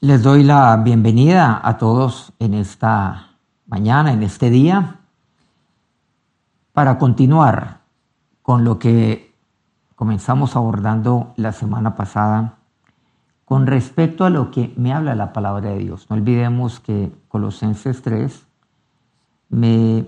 Les 0.00 0.22
doy 0.22 0.44
la 0.44 0.76
bienvenida 0.76 1.60
a 1.60 1.76
todos 1.76 2.32
en 2.38 2.54
esta 2.54 3.32
mañana, 3.66 4.12
en 4.12 4.22
este 4.22 4.48
día, 4.48 5.00
para 6.72 6.98
continuar 6.98 7.80
con 8.40 8.62
lo 8.62 8.78
que 8.78 9.34
comenzamos 9.96 10.54
abordando 10.54 11.32
la 11.34 11.50
semana 11.50 11.96
pasada 11.96 12.58
con 13.44 13.66
respecto 13.66 14.24
a 14.24 14.30
lo 14.30 14.52
que 14.52 14.72
me 14.76 14.92
habla 14.92 15.16
la 15.16 15.32
palabra 15.32 15.70
de 15.70 15.78
Dios. 15.78 16.06
No 16.08 16.14
olvidemos 16.14 16.78
que 16.78 17.10
Colosenses 17.26 18.00
3 18.00 18.46
me 19.48 20.06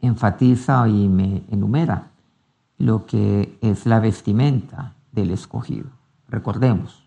enfatiza 0.00 0.88
y 0.88 1.10
me 1.10 1.44
enumera 1.50 2.08
lo 2.78 3.04
que 3.04 3.58
es 3.60 3.84
la 3.84 4.00
vestimenta 4.00 4.94
del 5.12 5.30
escogido. 5.30 5.90
Recordemos, 6.26 7.06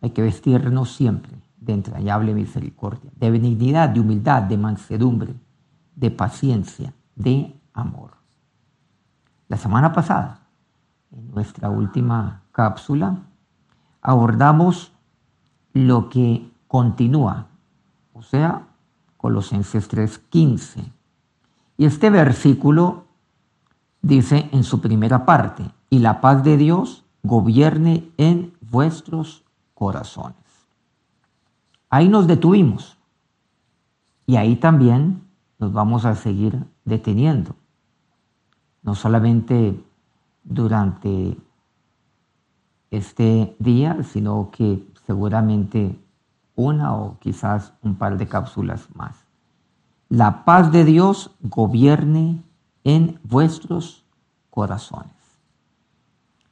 hay 0.00 0.10
que 0.10 0.22
vestirnos 0.22 0.92
siempre 0.92 1.38
de 1.68 1.74
entrañable 1.74 2.32
misericordia, 2.32 3.10
de 3.14 3.30
benignidad, 3.30 3.90
de 3.90 4.00
humildad, 4.00 4.42
de 4.42 4.56
mansedumbre, 4.56 5.34
de 5.94 6.10
paciencia, 6.10 6.94
de 7.14 7.54
amor. 7.74 8.12
La 9.48 9.58
semana 9.58 9.92
pasada, 9.92 10.48
en 11.10 11.30
nuestra 11.30 11.68
última 11.68 12.42
cápsula, 12.52 13.18
abordamos 14.00 14.92
lo 15.74 16.08
que 16.08 16.50
continúa, 16.66 17.48
o 18.14 18.22
sea, 18.22 18.66
Colosenses 19.18 19.88
3:15. 19.88 20.90
Y 21.76 21.84
este 21.84 22.08
versículo 22.08 23.04
dice 24.00 24.48
en 24.52 24.64
su 24.64 24.80
primera 24.80 25.26
parte, 25.26 25.70
y 25.90 25.98
la 25.98 26.22
paz 26.22 26.42
de 26.42 26.56
Dios 26.56 27.04
gobierne 27.22 28.10
en 28.16 28.54
vuestros 28.60 29.44
corazones. 29.74 30.47
Ahí 31.90 32.08
nos 32.08 32.26
detuvimos 32.26 32.98
y 34.26 34.36
ahí 34.36 34.56
también 34.56 35.22
nos 35.58 35.72
vamos 35.72 36.04
a 36.04 36.14
seguir 36.14 36.64
deteniendo, 36.84 37.56
no 38.82 38.94
solamente 38.94 39.82
durante 40.44 41.36
este 42.90 43.56
día, 43.58 44.02
sino 44.02 44.50
que 44.50 44.86
seguramente 45.06 45.98
una 46.54 46.94
o 46.94 47.18
quizás 47.18 47.72
un 47.82 47.96
par 47.96 48.18
de 48.18 48.26
cápsulas 48.26 48.88
más. 48.94 49.24
La 50.08 50.44
paz 50.44 50.72
de 50.72 50.84
Dios 50.84 51.30
gobierne 51.40 52.42
en 52.84 53.20
vuestros 53.22 54.04
corazones. 54.50 55.12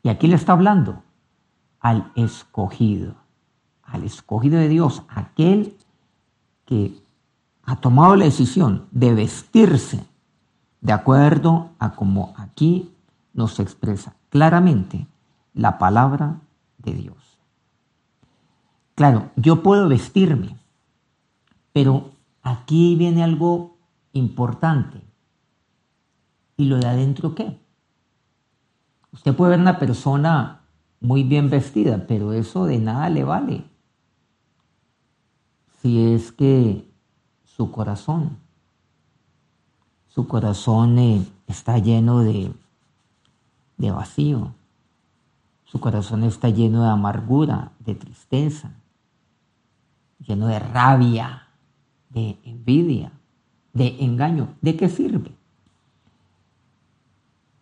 Y 0.02 0.08
aquí 0.08 0.28
le 0.28 0.36
está 0.36 0.52
hablando 0.52 1.02
al 1.80 2.12
escogido, 2.14 3.14
al 3.86 4.04
escogido 4.04 4.58
de 4.58 4.68
Dios, 4.68 5.02
aquel 5.08 5.76
que 6.64 7.00
ha 7.62 7.76
tomado 7.76 8.16
la 8.16 8.24
decisión 8.24 8.86
de 8.90 9.14
vestirse 9.14 10.04
de 10.80 10.92
acuerdo 10.92 11.70
a 11.78 11.94
como 11.94 12.34
aquí 12.36 12.92
nos 13.32 13.58
expresa 13.60 14.14
claramente 14.30 15.06
la 15.54 15.78
palabra 15.78 16.40
de 16.78 16.94
Dios. 16.94 17.16
Claro, 18.94 19.30
yo 19.36 19.62
puedo 19.62 19.88
vestirme, 19.88 20.56
pero 21.72 22.10
aquí 22.42 22.96
viene 22.96 23.22
algo 23.22 23.76
importante. 24.12 25.02
¿Y 26.56 26.66
lo 26.66 26.78
de 26.78 26.86
adentro 26.86 27.34
qué? 27.34 27.58
Usted 29.12 29.34
puede 29.34 29.50
ver 29.50 29.60
una 29.60 29.78
persona 29.78 30.62
muy 31.00 31.22
bien 31.22 31.50
vestida, 31.50 32.06
pero 32.06 32.32
eso 32.32 32.64
de 32.64 32.78
nada 32.78 33.10
le 33.10 33.24
vale. 33.24 33.64
Si 35.86 36.02
es 36.04 36.32
que 36.32 36.84
su 37.44 37.70
corazón, 37.70 38.38
su 40.08 40.26
corazón 40.26 40.98
eh, 40.98 41.24
está 41.46 41.78
lleno 41.78 42.24
de, 42.24 42.52
de 43.76 43.90
vacío, 43.92 44.52
su 45.64 45.78
corazón 45.78 46.24
está 46.24 46.48
lleno 46.48 46.82
de 46.82 46.88
amargura, 46.88 47.70
de 47.78 47.94
tristeza, 47.94 48.72
lleno 50.18 50.48
de 50.48 50.58
rabia, 50.58 51.50
de 52.10 52.36
envidia, 52.42 53.12
de 53.72 53.96
engaño. 54.00 54.56
¿De 54.62 54.76
qué 54.76 54.88
sirve? 54.88 55.36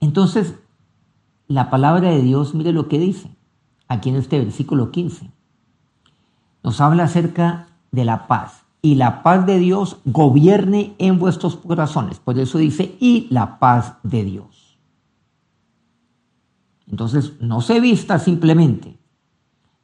Entonces, 0.01 0.59
la 1.47 1.69
palabra 1.69 2.09
de 2.09 2.23
Dios, 2.23 2.55
mire 2.55 2.73
lo 2.73 2.89
que 2.89 2.99
dice 2.99 3.37
aquí 3.87 4.09
en 4.09 4.17
este 4.17 4.39
versículo 4.39 4.93
15. 4.93 5.31
Nos 6.63 6.81
habla 6.81 7.05
acerca 7.05 7.69
de 7.95 8.05
la 8.05 8.27
paz. 8.27 8.65
Y 8.83 8.97
la 8.97 9.23
paz 9.23 9.47
de 9.47 9.59
Dios 9.59 9.99
gobierne 10.05 10.95
en 10.99 11.19
vuestros 11.19 11.57
corazones. 11.57 12.19
Por 12.19 12.39
eso 12.39 12.59
dice, 12.59 12.97
y 13.01 13.29
la 13.31 13.59
paz 13.59 13.97
de 14.03 14.25
Dios. 14.25 14.79
Entonces, 16.87 17.41
no 17.41 17.61
se 17.61 17.81
vista 17.81 18.19
simplemente 18.19 18.99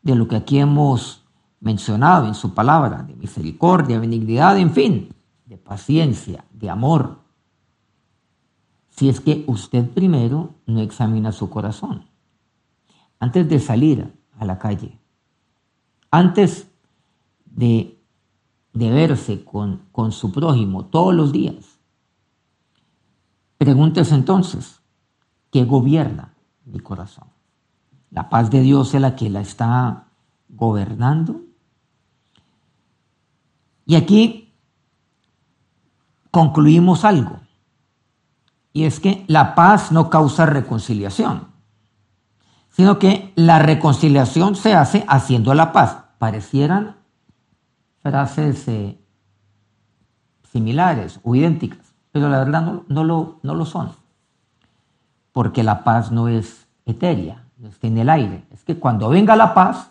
de 0.03 0.15
lo 0.15 0.29
que 0.29 0.37
aquí 0.37 0.59
hemos 0.59 1.25
mencionado 1.61 2.27
en 2.27 2.35
su 2.35 2.53
palabra, 2.53 3.03
de 3.03 3.15
misericordia, 3.17 3.99
benignidad, 3.99 4.59
en 4.59 4.71
fin, 4.71 5.15
de 5.47 5.57
paciencia, 5.57 6.45
de 6.53 6.69
amor, 6.69 7.21
si 8.91 9.09
es 9.09 9.21
que 9.21 9.45
usted 9.47 9.89
primero 9.89 10.57
no 10.67 10.81
examina 10.81 11.33
su 11.33 11.49
corazón. 11.49 12.07
Antes 13.19 13.49
de 13.49 13.59
salir 13.59 14.13
a 14.39 14.45
la 14.45 14.59
calle, 14.59 14.99
antes 16.11 16.71
de, 17.47 18.00
de 18.73 18.91
verse 18.91 19.45
con, 19.45 19.83
con 19.93 20.13
su 20.13 20.33
prójimo 20.33 20.87
todos 20.87 21.15
los 21.15 21.33
días, 21.33 21.79
pregúntese 23.59 24.15
entonces, 24.15 24.81
¿qué 25.51 25.65
gobierna 25.65 26.35
mi 26.65 26.81
corazón? 26.81 27.29
¿La 28.11 28.29
paz 28.29 28.51
de 28.51 28.61
Dios 28.61 28.95
es 28.95 29.01
la 29.01 29.17
que 29.17 29.31
la 29.31 29.41
está 29.41 30.07
gobernando? 30.49 31.43
Y 33.87 33.97
aquí 33.97 34.55
concluimos 36.31 37.05
algo. 37.05 37.41
Y 38.73 38.85
es 38.85 39.01
que 39.01 39.25
la 39.27 39.55
paz 39.55 39.91
no 39.91 40.11
causa 40.11 40.47
reconciliación, 40.47 41.49
sino 42.71 42.99
que 42.99 43.33
la 43.35 43.59
reconciliación 43.59 44.55
se 44.55 44.75
hace 44.75 45.05
haciendo 45.09 45.55
la 45.55 45.73
paz. 45.73 46.05
Parecieran 46.19 47.00
frases 48.03 48.67
eh, 48.69 48.99
similares 50.51 51.21
o 51.23 51.35
idénticas, 51.35 51.95
pero 52.13 52.29
la 52.29 52.39
verdad 52.39 52.83
no, 52.89 53.05
lo, 53.05 53.39
no 53.43 53.55
lo 53.55 53.65
son. 53.65 53.93
Porque 55.33 55.63
la 55.63 55.85
paz 55.85 56.11
no 56.11 56.29
es 56.29 56.67
etérea, 56.87 57.47
no 57.59 57.69
está 57.69 57.87
en 57.87 57.99
el 57.99 58.11
aire. 58.11 58.45
Es 58.51 58.65
que 58.65 58.79
cuando 58.79 59.09
venga 59.09 59.37
la 59.37 59.55
paz 59.55 59.91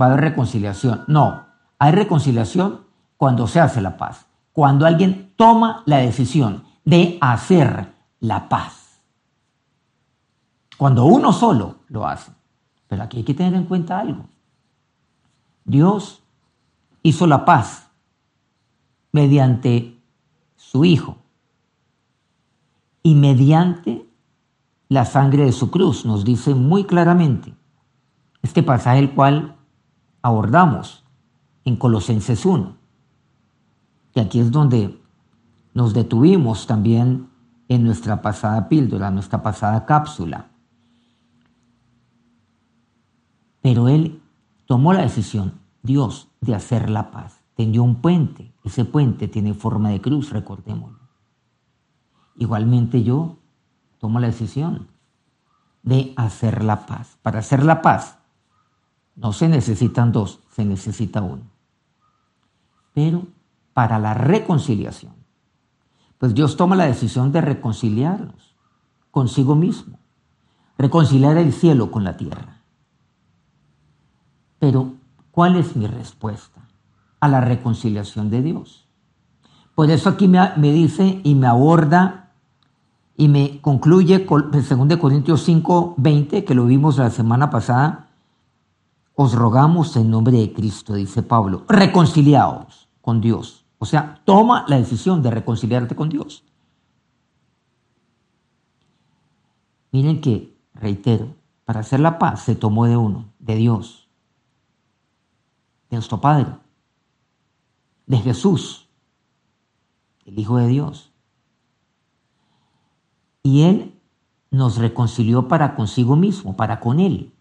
va 0.00 0.06
a 0.06 0.08
haber 0.10 0.20
reconciliación. 0.20 1.04
No, 1.08 1.46
hay 1.78 1.92
reconciliación 1.92 2.82
cuando 3.16 3.46
se 3.46 3.60
hace 3.60 3.80
la 3.80 3.96
paz, 3.96 4.26
cuando 4.52 4.86
alguien 4.86 5.32
toma 5.36 5.82
la 5.86 5.98
decisión 5.98 6.64
de 6.84 7.18
hacer 7.20 7.92
la 8.20 8.48
paz. 8.48 9.00
Cuando 10.76 11.06
uno 11.06 11.32
solo 11.32 11.76
lo 11.88 12.06
hace. 12.06 12.30
Pero 12.86 13.02
aquí 13.02 13.18
hay 13.18 13.24
que 13.24 13.34
tener 13.34 13.54
en 13.54 13.64
cuenta 13.64 13.98
algo. 13.98 14.26
Dios 15.64 16.22
hizo 17.02 17.26
la 17.26 17.44
paz 17.44 17.90
mediante 19.12 20.00
su 20.56 20.84
Hijo 20.84 21.16
y 23.02 23.14
mediante 23.14 24.06
la 24.88 25.04
sangre 25.04 25.44
de 25.44 25.52
su 25.52 25.70
cruz. 25.70 26.04
Nos 26.04 26.24
dice 26.24 26.54
muy 26.54 26.84
claramente 26.84 27.54
este 28.42 28.62
pasaje 28.62 28.98
el 28.98 29.14
cual 29.14 29.56
abordamos 30.22 31.04
en 31.64 31.76
Colosenses 31.76 32.44
1. 32.44 32.76
Y 34.14 34.20
aquí 34.20 34.40
es 34.40 34.50
donde 34.50 35.00
nos 35.74 35.94
detuvimos 35.94 36.66
también 36.66 37.28
en 37.68 37.84
nuestra 37.84 38.22
pasada 38.22 38.68
píldora, 38.68 39.10
nuestra 39.10 39.42
pasada 39.42 39.84
cápsula. 39.84 40.48
Pero 43.60 43.88
Él 43.88 44.22
tomó 44.66 44.92
la 44.92 45.02
decisión, 45.02 45.57
Dios, 45.82 46.28
de 46.40 46.54
hacer 46.54 46.90
la 46.90 47.10
paz. 47.10 47.40
Tendió 47.54 47.82
un 47.82 47.96
puente. 47.96 48.52
Ese 48.64 48.84
puente 48.84 49.28
tiene 49.28 49.54
forma 49.54 49.90
de 49.90 50.00
cruz, 50.00 50.30
recordémoslo. 50.30 50.98
Igualmente 52.36 53.02
yo 53.02 53.38
tomo 53.98 54.20
la 54.20 54.28
decisión 54.28 54.88
de 55.82 56.12
hacer 56.16 56.62
la 56.62 56.86
paz. 56.86 57.18
Para 57.22 57.40
hacer 57.40 57.64
la 57.64 57.82
paz 57.82 58.18
no 59.16 59.32
se 59.32 59.48
necesitan 59.48 60.12
dos, 60.12 60.40
se 60.50 60.64
necesita 60.64 61.22
uno. 61.22 61.42
Pero 62.94 63.26
para 63.72 63.98
la 63.98 64.14
reconciliación 64.14 65.18
pues 66.18 66.34
Dios 66.34 66.56
toma 66.56 66.76
la 66.76 66.86
decisión 66.86 67.32
de 67.32 67.40
reconciliarnos 67.40 68.56
consigo 69.10 69.54
mismo, 69.54 69.98
reconciliar 70.76 71.36
el 71.38 71.52
cielo 71.52 71.90
con 71.90 72.04
la 72.04 72.16
tierra. 72.16 72.62
Pero, 74.58 74.94
¿cuál 75.38 75.54
es 75.54 75.76
mi 75.76 75.86
respuesta? 75.86 76.68
a 77.20 77.28
la 77.28 77.40
reconciliación 77.40 78.28
de 78.28 78.42
Dios. 78.42 78.88
Por 79.76 79.88
eso 79.88 80.08
aquí 80.08 80.26
me, 80.26 80.72
dice 80.72 81.20
y 81.22 81.36
me 81.36 81.46
aborda 81.46 82.32
y 83.16 83.28
me 83.28 83.60
concluye 83.60 84.26
con 84.26 84.50
2 84.50 84.96
Corintios 84.98 85.44
5, 85.44 85.94
20, 85.96 86.44
que 86.44 86.54
lo 86.56 86.64
vimos 86.64 86.98
la 86.98 87.10
semana 87.10 87.50
pasada. 87.50 88.08
Os 89.14 89.32
rogamos 89.32 89.96
en 89.96 90.10
nombre 90.10 90.38
de 90.38 90.52
Cristo, 90.52 90.94
dice 90.94 91.22
Pablo, 91.22 91.64
reconciliaos 91.68 92.88
con 93.00 93.20
Dios. 93.20 93.64
O 93.78 93.86
sea, 93.86 94.20
toma 94.24 94.64
la 94.66 94.78
decisión 94.78 95.22
de 95.22 95.30
reconciliarte 95.30 95.94
con 95.94 96.08
Dios. 96.08 96.42
Miren 99.92 100.20
que, 100.20 100.58
reitero, 100.74 101.28
para 101.64 101.78
hacer 101.78 102.00
la 102.00 102.18
paz 102.18 102.42
se 102.42 102.56
tomó 102.56 102.86
de 102.86 102.96
uno, 102.96 103.26
de 103.38 103.54
Dios, 103.54 104.07
de 105.90 105.96
nuestro 105.96 106.20
Padre, 106.20 106.46
de 108.06 108.18
Jesús, 108.18 108.88
el 110.24 110.38
Hijo 110.38 110.56
de 110.56 110.68
Dios. 110.68 111.12
Y 113.42 113.62
Él 113.62 113.98
nos 114.50 114.76
reconcilió 114.76 115.48
para 115.48 115.74
consigo 115.74 116.16
mismo, 116.16 116.56
para 116.56 116.80
con 116.80 117.00
Él. 117.00 117.32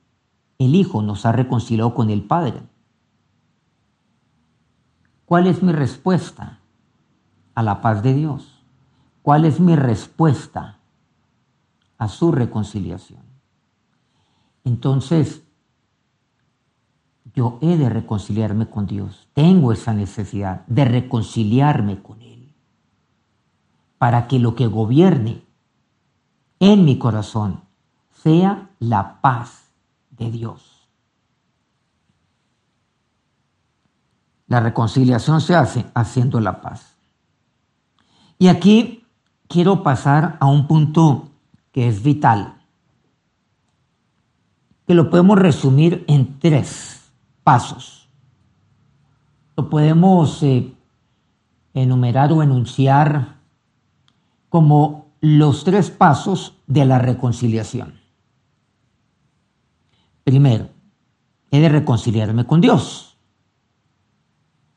El 0.58 0.76
Hijo 0.76 1.02
nos 1.02 1.26
ha 1.26 1.32
reconciliado 1.32 1.94
con 1.94 2.10
el 2.10 2.24
Padre. 2.24 2.62
¿Cuál 5.26 5.48
es 5.48 5.62
mi 5.62 5.74
respuesta 5.74 6.60
a 7.54 7.64
la 7.64 7.82
paz 7.82 8.02
de 8.02 8.14
Dios? 8.14 8.64
¿Cuál 9.22 9.44
es 9.44 9.60
mi 9.60 9.76
respuesta 9.76 10.80
a 11.98 12.08
su 12.08 12.32
reconciliación? 12.32 13.24
Entonces, 14.64 15.47
yo 17.38 17.60
he 17.62 17.78
de 17.78 17.88
reconciliarme 17.88 18.68
con 18.68 18.88
Dios. 18.88 19.28
Tengo 19.34 19.72
esa 19.72 19.94
necesidad 19.94 20.66
de 20.66 20.86
reconciliarme 20.86 22.02
con 22.02 22.20
Él. 22.24 22.52
Para 24.00 24.28
que 24.28 24.40
lo 24.40 24.56
que 24.56 24.66
gobierne 24.66 25.44
en 26.60 26.84
mi 26.84 26.98
corazón 26.98 27.62
sea 28.24 28.72
la 28.80 29.22
paz 29.22 29.70
de 30.10 30.32
Dios. 30.32 30.90
La 34.48 34.60
reconciliación 34.60 35.40
se 35.40 35.54
hace 35.54 35.86
haciendo 35.94 36.40
la 36.40 36.60
paz. 36.60 36.96
Y 38.40 38.48
aquí 38.48 39.06
quiero 39.48 39.84
pasar 39.84 40.38
a 40.40 40.48
un 40.48 40.66
punto 40.66 41.30
que 41.72 41.88
es 41.88 42.02
vital, 42.02 42.56
que 44.88 44.96
lo 44.96 45.12
podemos 45.12 45.38
resumir 45.38 46.04
en 46.08 46.40
tres 46.40 46.97
pasos. 47.48 48.10
Lo 49.56 49.70
podemos 49.70 50.44
eh, 50.44 50.74
enumerar 51.74 52.34
o 52.34 52.44
enunciar 52.44 53.38
como 54.50 55.14
los 55.22 55.64
tres 55.64 55.90
pasos 55.90 56.58
de 56.68 56.84
la 56.84 57.00
reconciliación. 57.00 58.02
Primero, 60.26 60.68
he 61.50 61.62
de 61.62 61.70
reconciliarme 61.70 62.46
con 62.46 62.60
Dios, 62.60 63.18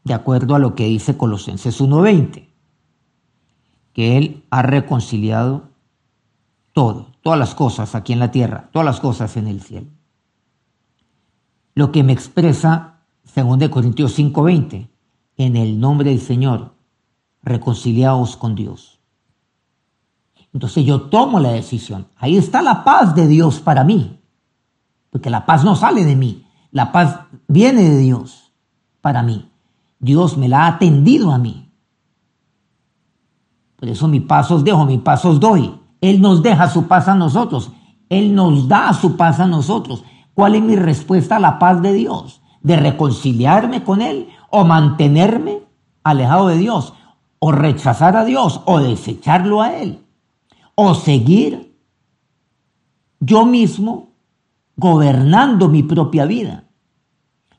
de 0.04 0.14
acuerdo 0.14 0.54
a 0.54 0.60
lo 0.60 0.76
que 0.76 0.84
dice 0.84 1.16
Colosenses 1.16 1.80
1.20, 1.80 2.50
que 3.92 4.16
Él 4.16 4.44
ha 4.50 4.62
reconciliado 4.62 5.70
todo, 6.72 7.10
todas 7.22 7.38
las 7.40 7.56
cosas 7.56 7.96
aquí 7.96 8.12
en 8.12 8.20
la 8.20 8.30
tierra, 8.30 8.70
todas 8.70 8.86
las 8.86 9.00
cosas 9.00 9.36
en 9.36 9.48
el 9.48 9.60
cielo 9.60 9.88
lo 11.74 11.92
que 11.92 12.02
me 12.02 12.12
expresa, 12.12 13.00
según 13.24 13.58
de 13.58 13.70
Corintios 13.70 14.18
5:20, 14.18 14.88
en 15.36 15.56
el 15.56 15.80
nombre 15.80 16.10
del 16.10 16.20
Señor, 16.20 16.74
reconciliaos 17.42 18.36
con 18.36 18.54
Dios. 18.54 19.00
Entonces 20.52 20.84
yo 20.84 21.02
tomo 21.02 21.38
la 21.38 21.52
decisión. 21.52 22.08
Ahí 22.16 22.36
está 22.36 22.60
la 22.60 22.82
paz 22.84 23.14
de 23.14 23.26
Dios 23.28 23.60
para 23.60 23.84
mí. 23.84 24.20
Porque 25.10 25.30
la 25.30 25.46
paz 25.46 25.64
no 25.64 25.76
sale 25.76 26.04
de 26.04 26.16
mí. 26.16 26.44
La 26.72 26.92
paz 26.92 27.20
viene 27.46 27.82
de 27.82 27.98
Dios 27.98 28.52
para 29.00 29.22
mí. 29.22 29.50
Dios 29.98 30.36
me 30.36 30.48
la 30.48 30.64
ha 30.64 30.66
atendido 30.68 31.30
a 31.30 31.38
mí. 31.38 31.70
Por 33.76 33.88
eso 33.88 34.08
mi 34.08 34.20
paz 34.20 34.50
os 34.50 34.64
dejo, 34.64 34.84
mi 34.84 34.98
paz 34.98 35.24
os 35.24 35.40
doy. 35.40 35.74
Él 36.00 36.20
nos 36.20 36.42
deja 36.42 36.68
su 36.68 36.86
paz 36.86 37.08
a 37.08 37.14
nosotros. 37.14 37.70
Él 38.08 38.34
nos 38.34 38.66
da 38.68 38.92
su 38.92 39.16
paz 39.16 39.40
a 39.40 39.46
nosotros. 39.46 40.04
¿Cuál 40.34 40.54
es 40.54 40.62
mi 40.62 40.76
respuesta 40.76 41.36
a 41.36 41.40
la 41.40 41.58
paz 41.58 41.82
de 41.82 41.92
Dios? 41.92 42.42
¿De 42.62 42.76
reconciliarme 42.76 43.84
con 43.84 44.02
Él 44.02 44.28
o 44.50 44.64
mantenerme 44.64 45.60
alejado 46.02 46.48
de 46.48 46.58
Dios? 46.58 46.94
¿O 47.38 47.52
rechazar 47.52 48.16
a 48.16 48.24
Dios 48.24 48.60
o 48.66 48.80
desecharlo 48.80 49.62
a 49.62 49.74
Él? 49.76 50.04
¿O 50.74 50.94
seguir 50.94 51.76
yo 53.18 53.44
mismo 53.44 54.10
gobernando 54.76 55.68
mi 55.68 55.82
propia 55.82 56.26
vida? 56.26 56.64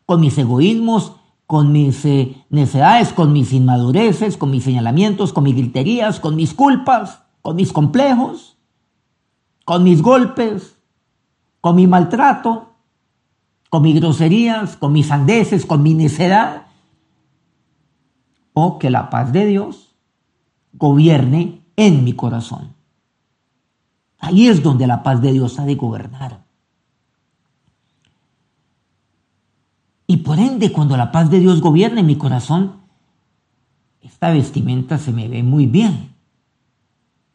Con 0.06 0.22
mis 0.22 0.38
egoísmos, 0.38 1.14
con 1.52 1.74
mis 1.74 2.06
eh, 2.06 2.46
necesidades, 2.50 3.12
con 3.12 3.34
mis 3.34 3.52
inmadureces, 3.52 4.38
con 4.38 4.52
mis 4.52 4.64
señalamientos, 4.64 5.34
con 5.34 5.44
mis 5.44 5.56
griterías, 5.56 6.20
con 6.22 6.38
mis 6.38 6.54
culpas, 6.54 7.24
con 7.42 7.58
mis 7.58 7.74
complejos, 7.74 8.58
con 9.66 9.84
mis 9.84 10.02
golpes, 10.02 10.81
con 11.62 11.76
mi 11.76 11.88
maltrato, 11.88 12.74
con 13.70 13.84
mis 13.84 13.96
groserías, 13.96 14.76
con 14.76 14.92
mis 14.92 15.08
sandeces, 15.08 15.66
con 15.66 15.82
mi 15.82 15.94
necedad, 15.94 16.66
o 18.54 18.80
que 18.80 18.90
la 18.90 19.10
paz 19.10 19.32
de 19.32 19.46
Dios 19.46 19.96
gobierne 20.74 21.62
en 21.78 22.04
mi 22.04 22.14
corazón. 22.14 22.74
Ahí 24.20 24.48
es 24.48 24.62
donde 24.62 24.88
la 24.88 25.04
paz 25.04 25.22
de 25.22 25.32
Dios 25.32 25.58
ha 25.60 25.66
de 25.66 25.76
gobernar. 25.76 26.44
Y 30.06 30.18
por 30.18 30.40
ende, 30.40 30.74
cuando 30.74 30.98
la 30.98 31.12
paz 31.12 31.30
de 31.32 31.40
Dios 31.40 31.62
gobierna 31.62 32.02
en 32.02 32.06
mi 32.06 32.18
corazón, 32.18 32.82
esta 34.02 34.32
vestimenta 34.32 34.98
se 34.98 35.14
me 35.14 35.30
ve 35.30 35.42
muy 35.42 35.66
bien. 35.68 36.14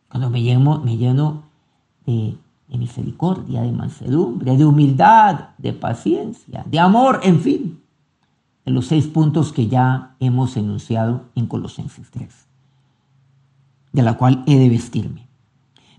Cuando 0.09 0.29
me 0.29 0.43
lleno, 0.43 0.81
me 0.81 0.97
lleno 0.97 1.45
de 2.05 2.37
de 2.69 2.79
misericordia, 2.79 3.63
de 3.63 3.73
mansedumbre, 3.73 4.57
de 4.57 4.65
humildad, 4.65 5.51
de 5.59 5.73
paciencia, 5.73 6.65
de 6.67 6.79
amor, 6.79 7.21
en 7.23 7.41
fin, 7.41 7.81
de 8.65 8.73
los 8.73 8.87
seis 8.87 9.07
puntos 9.07 9.53
que 9.53 9.69
ya 9.69 10.17
hemos 10.19 10.57
enunciado 10.57 11.27
en 11.35 11.47
Colosenses 11.47 12.11
3, 12.11 12.29
de 13.93 14.03
la 14.03 14.15
cual 14.15 14.43
he 14.47 14.59
de 14.59 14.69
vestirme. 14.69 15.29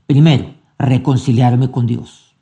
Primero, 0.06 0.54
reconciliarme 0.78 1.72
con 1.72 1.88
Dios. 1.88 2.36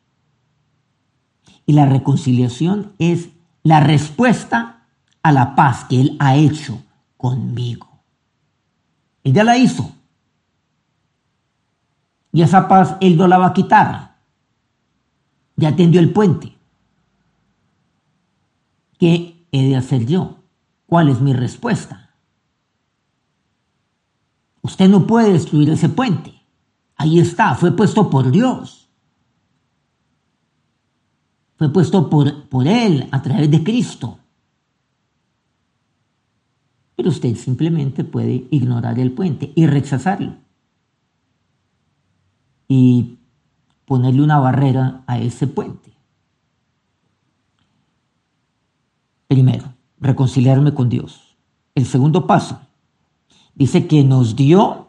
Y 1.68 1.74
la 1.74 1.86
reconciliación 1.86 2.94
es 3.00 3.30
la 3.64 3.80
respuesta 3.80 4.88
a 5.22 5.32
la 5.32 5.56
paz 5.56 5.86
que 5.86 6.02
Él 6.02 6.18
ha 6.20 6.36
hecho 6.36 6.84
conmigo. 7.18 7.88
Él 9.24 9.34
ya 9.34 9.44
la 9.44 9.58
hizo. 9.58 9.92
Y 12.32 12.42
esa 12.42 12.68
paz 12.68 12.98
Él 13.02 13.18
no 13.18 13.28
la 13.28 13.38
va 13.38 13.48
a 13.48 13.54
quitar 13.54 14.15
ya 15.56 15.76
tendió 15.76 16.00
el 16.00 16.12
puente. 16.12 16.56
¿Qué 18.98 19.46
he 19.52 19.68
de 19.68 19.76
hacer 19.76 20.06
yo? 20.06 20.38
¿Cuál 20.86 21.10
es 21.10 21.22
mi 21.22 21.34
respuesta? 21.34 22.14
Usted 24.62 24.90
no 24.90 25.06
puede 25.06 25.34
destruir 25.34 25.70
ese 25.70 25.90
puente. 25.90 26.34
Ahí 26.96 27.20
está, 27.20 27.56
fue 27.56 27.72
puesto 27.72 28.10
por 28.10 28.32
Dios. 28.32 28.90
Fue 31.58 31.72
puesto 31.72 32.10
por, 32.10 32.48
por 32.50 32.68
Él 32.68 33.08
a 33.12 33.22
través 33.22 33.50
de 33.52 33.64
Cristo. 33.64 34.20
Pero 36.96 37.10
usted 37.10 37.36
simplemente 37.36 38.04
puede 38.04 38.48
ignorar 38.52 39.00
el 39.00 39.12
puente 39.12 39.52
y 39.56 39.68
rechazarlo. 39.68 40.36
Y 42.68 43.20
ponerle 43.86 44.22
una 44.22 44.40
barrera 44.40 45.04
a 45.08 45.20
ese 45.20 45.48
puente. 45.48 45.94
Primero, 49.28 49.74
reconciliarme 50.00 50.74
con 50.74 50.90
Dios. 50.90 51.36
El 51.74 51.86
segundo 51.86 52.28
paso, 52.28 52.60
dice 53.54 53.88
que 53.88 54.04
nos 54.04 54.36
dio 54.36 54.88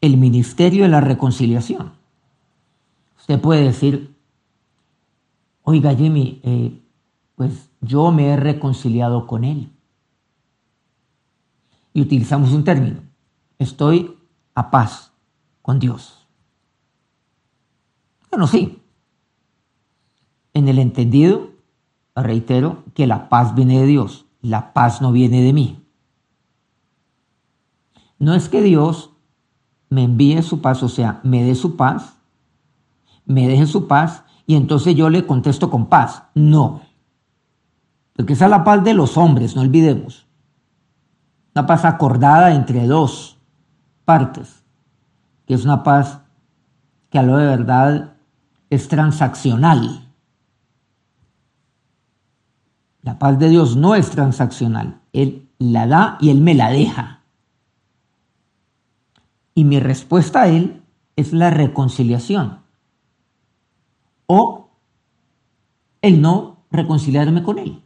el 0.00 0.16
ministerio 0.16 0.84
de 0.84 0.88
la 0.88 1.00
reconciliación. 1.00 1.92
Usted 3.18 3.40
puede 3.40 3.64
decir, 3.64 4.14
oiga 5.62 5.94
Jimmy, 5.94 6.40
eh, 6.44 6.80
pues 7.34 7.70
yo 7.80 8.12
me 8.12 8.28
he 8.28 8.36
reconciliado 8.36 9.26
con 9.26 9.44
Él. 9.44 9.70
Y 11.92 12.02
utilizamos 12.02 12.52
un 12.52 12.62
término, 12.62 13.00
estoy 13.58 14.16
a 14.54 14.70
paz 14.70 15.12
con 15.62 15.78
Dios. 15.78 16.15
Sí. 18.46 18.82
En 20.52 20.68
el 20.68 20.78
entendido, 20.78 21.50
reitero, 22.14 22.84
que 22.94 23.06
la 23.06 23.28
paz 23.28 23.54
viene 23.54 23.80
de 23.80 23.86
Dios, 23.86 24.26
la 24.40 24.72
paz 24.72 25.00
no 25.02 25.12
viene 25.12 25.42
de 25.42 25.52
mí. 25.52 25.82
No 28.18 28.34
es 28.34 28.48
que 28.48 28.62
Dios 28.62 29.10
me 29.88 30.04
envíe 30.04 30.42
su 30.42 30.60
paz, 30.60 30.82
o 30.82 30.88
sea, 30.88 31.20
me 31.22 31.42
dé 31.42 31.54
su 31.54 31.76
paz, 31.76 32.18
me 33.24 33.46
deje 33.46 33.66
su 33.66 33.86
paz 33.86 34.24
y 34.46 34.54
entonces 34.56 34.94
yo 34.94 35.10
le 35.10 35.26
contesto 35.26 35.70
con 35.70 35.86
paz. 35.86 36.22
No. 36.34 36.80
Porque 38.14 38.32
esa 38.32 38.46
es 38.46 38.50
la 38.50 38.64
paz 38.64 38.82
de 38.82 38.94
los 38.94 39.16
hombres, 39.16 39.54
no 39.54 39.62
olvidemos. 39.62 40.26
Una 41.54 41.66
paz 41.66 41.84
acordada 41.84 42.54
entre 42.54 42.86
dos 42.86 43.38
partes, 44.04 44.64
que 45.46 45.54
es 45.54 45.64
una 45.64 45.82
paz 45.82 46.20
que 47.10 47.18
a 47.18 47.22
lo 47.22 47.36
de 47.36 47.46
verdad 47.46 48.15
es 48.70 48.88
transaccional. 48.88 50.12
La 53.02 53.18
paz 53.18 53.38
de 53.38 53.48
Dios 53.48 53.76
no 53.76 53.94
es 53.94 54.10
transaccional. 54.10 55.00
Él 55.12 55.48
la 55.58 55.86
da 55.86 56.18
y 56.20 56.30
Él 56.30 56.40
me 56.40 56.54
la 56.54 56.70
deja. 56.70 57.22
Y 59.54 59.64
mi 59.64 59.78
respuesta 59.78 60.42
a 60.42 60.48
Él 60.48 60.82
es 61.14 61.32
la 61.32 61.50
reconciliación. 61.50 62.60
O 64.26 64.70
el 66.02 66.20
no 66.20 66.64
reconciliarme 66.70 67.42
con 67.42 67.58
Él. 67.58 67.82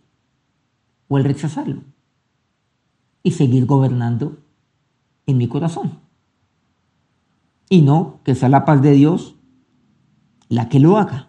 O 1.09 1.19
el 1.19 1.25
rechazarlo. 1.25 1.83
Y 3.23 3.33
seguir 3.33 3.67
gobernando 3.67 4.39
en 5.27 5.37
mi 5.37 5.49
corazón. 5.49 6.01
Y 7.69 7.83
no 7.83 8.21
que 8.25 8.35
sea 8.35 8.49
la 8.49 8.65
paz 8.65 8.83
de 8.83 8.93
Dios 8.93 9.37
la 10.50 10.69
que 10.69 10.80
lo 10.80 10.99
haga. 10.99 11.28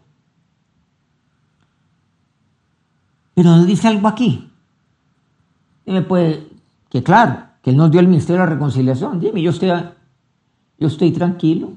Pero 3.33 3.51
nos 3.51 3.65
dice 3.65 3.87
algo 3.87 4.07
aquí. 4.07 4.51
Dime, 5.85 6.01
pues, 6.01 6.39
que 6.89 7.01
claro, 7.01 7.45
que 7.61 7.69
Él 7.69 7.77
nos 7.77 7.91
dio 7.91 8.01
el 8.01 8.07
ministerio 8.07 8.41
de 8.41 8.47
la 8.47 8.53
reconciliación. 8.53 9.19
Dime, 9.19 9.41
yo 9.41 9.51
estoy, 9.51 9.69
yo 10.79 10.87
estoy 10.87 11.11
tranquilo. 11.11 11.73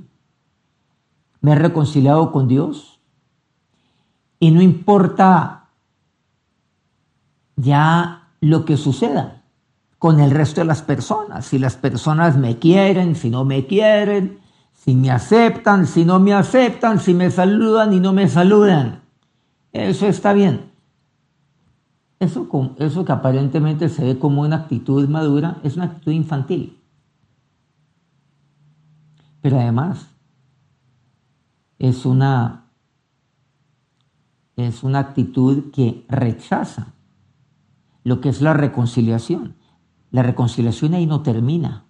Me 1.40 1.52
he 1.52 1.54
reconciliado 1.54 2.32
con 2.32 2.48
Dios. 2.48 2.98
Y 4.40 4.50
no 4.50 4.62
importa 4.62 5.68
ya 7.56 8.28
lo 8.40 8.64
que 8.64 8.76
suceda 8.76 9.42
con 9.98 10.18
el 10.20 10.30
resto 10.30 10.62
de 10.62 10.66
las 10.66 10.82
personas. 10.82 11.46
Si 11.46 11.58
las 11.58 11.76
personas 11.76 12.36
me 12.36 12.58
quieren, 12.58 13.14
si 13.16 13.30
no 13.30 13.44
me 13.44 13.66
quieren, 13.66 14.38
si 14.84 14.94
me 14.94 15.10
aceptan, 15.10 15.86
si 15.86 16.04
no 16.04 16.20
me 16.20 16.34
aceptan, 16.34 17.00
si 17.00 17.14
me 17.14 17.30
saludan 17.30 17.94
y 17.94 18.00
no 18.00 18.12
me 18.12 18.28
saludan. 18.28 19.00
Eso 19.72 20.06
está 20.06 20.34
bien. 20.34 20.72
Eso, 22.18 23.04
que 23.04 23.12
aparentemente 23.12 23.88
se 23.88 24.04
ve 24.04 24.18
como 24.18 24.42
una 24.42 24.56
actitud 24.56 25.08
madura 25.08 25.58
es 25.62 25.76
una 25.76 25.86
actitud 25.86 26.12
infantil. 26.12 26.78
Pero 29.40 29.58
además 29.58 30.06
es 31.78 32.04
una, 32.04 32.66
es 34.56 34.82
una 34.84 34.98
actitud 34.98 35.70
que 35.72 36.04
rechaza 36.10 36.88
lo 38.02 38.20
que 38.20 38.28
es 38.28 38.42
la 38.42 38.52
reconciliación. 38.52 39.56
La 40.10 40.22
reconciliación 40.22 40.92
ahí 40.92 41.06
no 41.06 41.22
termina. 41.22 41.86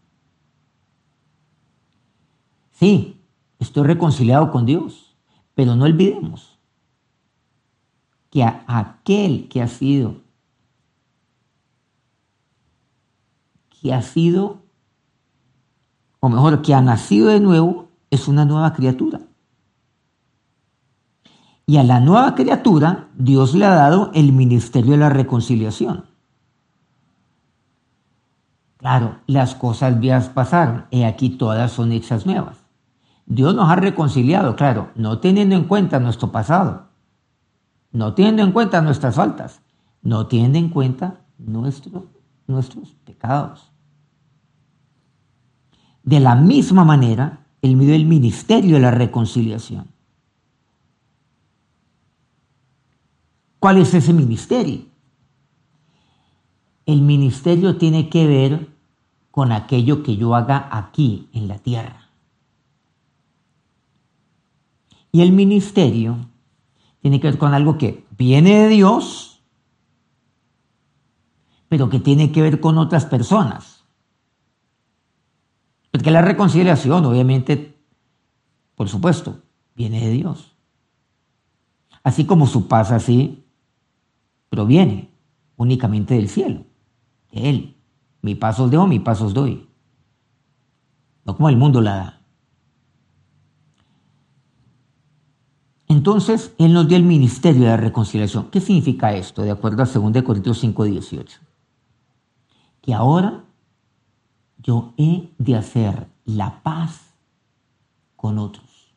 Sí, 2.74 3.20
estoy 3.58 3.84
reconciliado 3.86 4.50
con 4.50 4.66
Dios, 4.66 5.16
pero 5.54 5.74
no 5.74 5.84
olvidemos 5.84 6.58
que 8.30 8.44
a 8.44 8.64
aquel 8.66 9.48
que 9.48 9.62
ha 9.62 9.68
sido 9.68 10.24
que 13.84 13.92
ha 13.92 14.00
sido, 14.00 14.62
o 16.18 16.30
mejor, 16.30 16.62
que 16.62 16.72
ha 16.72 16.80
nacido 16.80 17.28
de 17.28 17.38
nuevo, 17.38 17.90
es 18.10 18.28
una 18.28 18.46
nueva 18.46 18.72
criatura. 18.72 19.20
Y 21.66 21.76
a 21.76 21.82
la 21.82 22.00
nueva 22.00 22.34
criatura 22.34 23.10
Dios 23.14 23.54
le 23.54 23.66
ha 23.66 23.74
dado 23.74 24.10
el 24.14 24.32
ministerio 24.32 24.92
de 24.92 24.96
la 24.96 25.10
reconciliación. 25.10 26.06
Claro, 28.78 29.18
las 29.26 29.54
cosas 29.54 30.00
viejas 30.00 30.30
pasaron 30.30 30.86
y 30.90 31.02
aquí 31.02 31.28
todas 31.28 31.70
son 31.70 31.92
hechas 31.92 32.24
nuevas. 32.24 32.63
Dios 33.26 33.54
nos 33.54 33.68
ha 33.70 33.76
reconciliado, 33.76 34.54
claro, 34.56 34.90
no 34.94 35.18
teniendo 35.18 35.54
en 35.54 35.64
cuenta 35.64 35.98
nuestro 35.98 36.30
pasado, 36.30 36.88
no 37.92 38.14
teniendo 38.14 38.42
en 38.42 38.52
cuenta 38.52 38.82
nuestras 38.82 39.14
faltas, 39.14 39.60
no 40.02 40.26
teniendo 40.26 40.58
en 40.58 40.68
cuenta 40.68 41.20
nuestro, 41.38 42.06
nuestros 42.46 42.90
pecados. 43.04 43.70
De 46.02 46.20
la 46.20 46.34
misma 46.34 46.84
manera, 46.84 47.46
Él 47.62 47.78
dio 47.78 47.94
el 47.94 48.04
ministerio 48.04 48.74
de 48.74 48.82
la 48.82 48.90
reconciliación. 48.90 49.88
¿Cuál 53.58 53.78
es 53.78 53.94
ese 53.94 54.12
ministerio? 54.12 54.82
El 56.84 57.00
ministerio 57.00 57.78
tiene 57.78 58.10
que 58.10 58.26
ver 58.26 58.68
con 59.30 59.52
aquello 59.52 60.02
que 60.02 60.18
yo 60.18 60.34
haga 60.34 60.68
aquí 60.70 61.30
en 61.32 61.48
la 61.48 61.56
tierra. 61.58 62.03
Y 65.14 65.22
el 65.22 65.30
ministerio 65.30 66.28
tiene 66.98 67.20
que 67.20 67.28
ver 67.28 67.38
con 67.38 67.54
algo 67.54 67.78
que 67.78 68.04
viene 68.18 68.62
de 68.62 68.68
Dios, 68.68 69.44
pero 71.68 71.88
que 71.88 72.00
tiene 72.00 72.32
que 72.32 72.42
ver 72.42 72.58
con 72.58 72.78
otras 72.78 73.06
personas. 73.06 73.84
Porque 75.92 76.10
la 76.10 76.20
reconciliación, 76.20 77.04
obviamente, 77.04 77.78
por 78.74 78.88
supuesto, 78.88 79.38
viene 79.76 80.00
de 80.00 80.10
Dios. 80.10 80.56
Así 82.02 82.24
como 82.24 82.48
su 82.48 82.66
paz 82.66 82.90
así 82.90 83.46
proviene 84.48 85.12
únicamente 85.54 86.14
del 86.14 86.28
cielo, 86.28 86.64
de 87.30 87.50
Él. 87.50 87.76
Mi 88.20 88.34
paz 88.34 88.58
os 88.58 88.68
dejo, 88.68 88.88
mi 88.88 88.98
paz 88.98 89.20
os 89.20 89.32
doy. 89.32 89.68
No 91.24 91.36
como 91.36 91.50
el 91.50 91.56
mundo 91.56 91.80
la 91.80 91.94
da. 91.94 92.23
Entonces, 95.94 96.52
Él 96.58 96.72
nos 96.72 96.88
dio 96.88 96.96
el 96.96 97.04
ministerio 97.04 97.62
de 97.62 97.68
la 97.68 97.76
reconciliación. 97.76 98.50
¿Qué 98.50 98.60
significa 98.60 99.14
esto? 99.14 99.42
De 99.42 99.52
acuerdo 99.52 99.84
a 99.84 99.86
2 99.86 100.24
Corintios 100.24 100.58
5, 100.58 100.84
18. 100.84 101.38
Que 102.82 102.92
ahora 102.92 103.44
yo 104.58 104.92
he 104.96 105.30
de 105.38 105.54
hacer 105.54 106.08
la 106.24 106.64
paz 106.64 107.14
con 108.16 108.40
otros. 108.40 108.92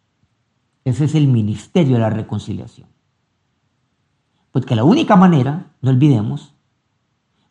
Ese 0.86 1.06
es 1.06 1.14
el 1.14 1.28
ministerio 1.28 1.98
de 1.98 2.02
la 2.02 2.10
reconciliación. 2.10 2.88
Porque 4.52 4.76
la 4.76 4.84
única 4.84 5.16
manera, 5.16 5.68
no 5.84 5.92
olvidemos, 5.92 6.56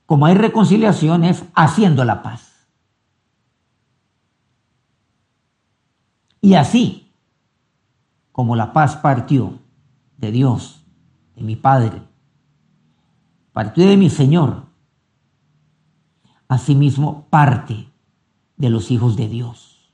como 0.07 0.27
hay 0.27 0.35
reconciliación 0.35 1.23
es 1.23 1.45
haciendo 1.55 2.05
la 2.05 2.25
paz. 2.25 2.67
Y 6.41 6.55
así, 6.55 7.06
como 8.37 8.55
la 8.55 8.75
paz 8.75 8.97
partió 8.97 9.61
de 10.19 10.31
Dios, 10.31 10.85
de 11.37 11.43
mi 11.43 11.57
Padre, 11.57 12.03
partió 13.55 13.87
de 13.87 13.97
mi 13.97 14.11
Señor, 14.11 14.67
asimismo 16.47 17.29
parte 17.31 17.89
de 18.59 18.69
los 18.69 18.91
hijos 18.91 19.17
de 19.17 19.29
Dios, 19.31 19.91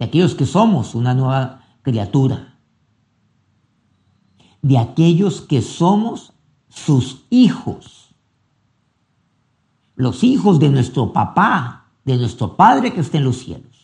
de 0.00 0.06
aquellos 0.06 0.34
que 0.34 0.46
somos 0.46 0.96
una 0.96 1.14
nueva 1.14 1.62
criatura, 1.82 2.58
de 4.60 4.78
aquellos 4.78 5.40
que 5.40 5.62
somos 5.62 6.32
sus 6.68 7.24
hijos, 7.30 8.16
los 9.94 10.24
hijos 10.24 10.58
de 10.58 10.70
nuestro 10.70 11.12
papá, 11.12 11.92
de 12.04 12.16
nuestro 12.16 12.56
Padre 12.56 12.92
que 12.92 13.02
está 13.02 13.18
en 13.18 13.24
los 13.24 13.36
cielos. 13.36 13.77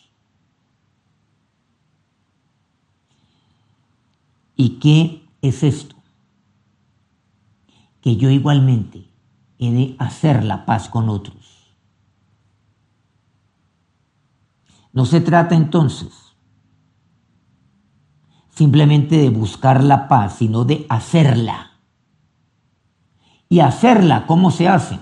¿Y 4.55 4.79
qué 4.79 5.27
es 5.41 5.63
esto? 5.63 5.95
Que 8.01 8.15
yo 8.15 8.29
igualmente 8.29 9.09
he 9.59 9.71
de 9.71 9.95
hacer 9.99 10.43
la 10.43 10.65
paz 10.65 10.89
con 10.89 11.09
otros 11.09 11.55
No 14.95 15.05
se 15.05 15.19
trata 15.19 15.55
entonces 15.55 16.13
simplemente 18.49 19.17
de 19.17 19.29
buscar 19.29 19.83
la 19.83 20.07
paz, 20.07 20.37
sino 20.37 20.63
de 20.63 20.85
hacerla. 20.87 21.81
Y 23.49 23.59
hacerla, 23.59 24.25
¿cómo 24.25 24.49
se 24.51 24.69
hace? 24.69 24.97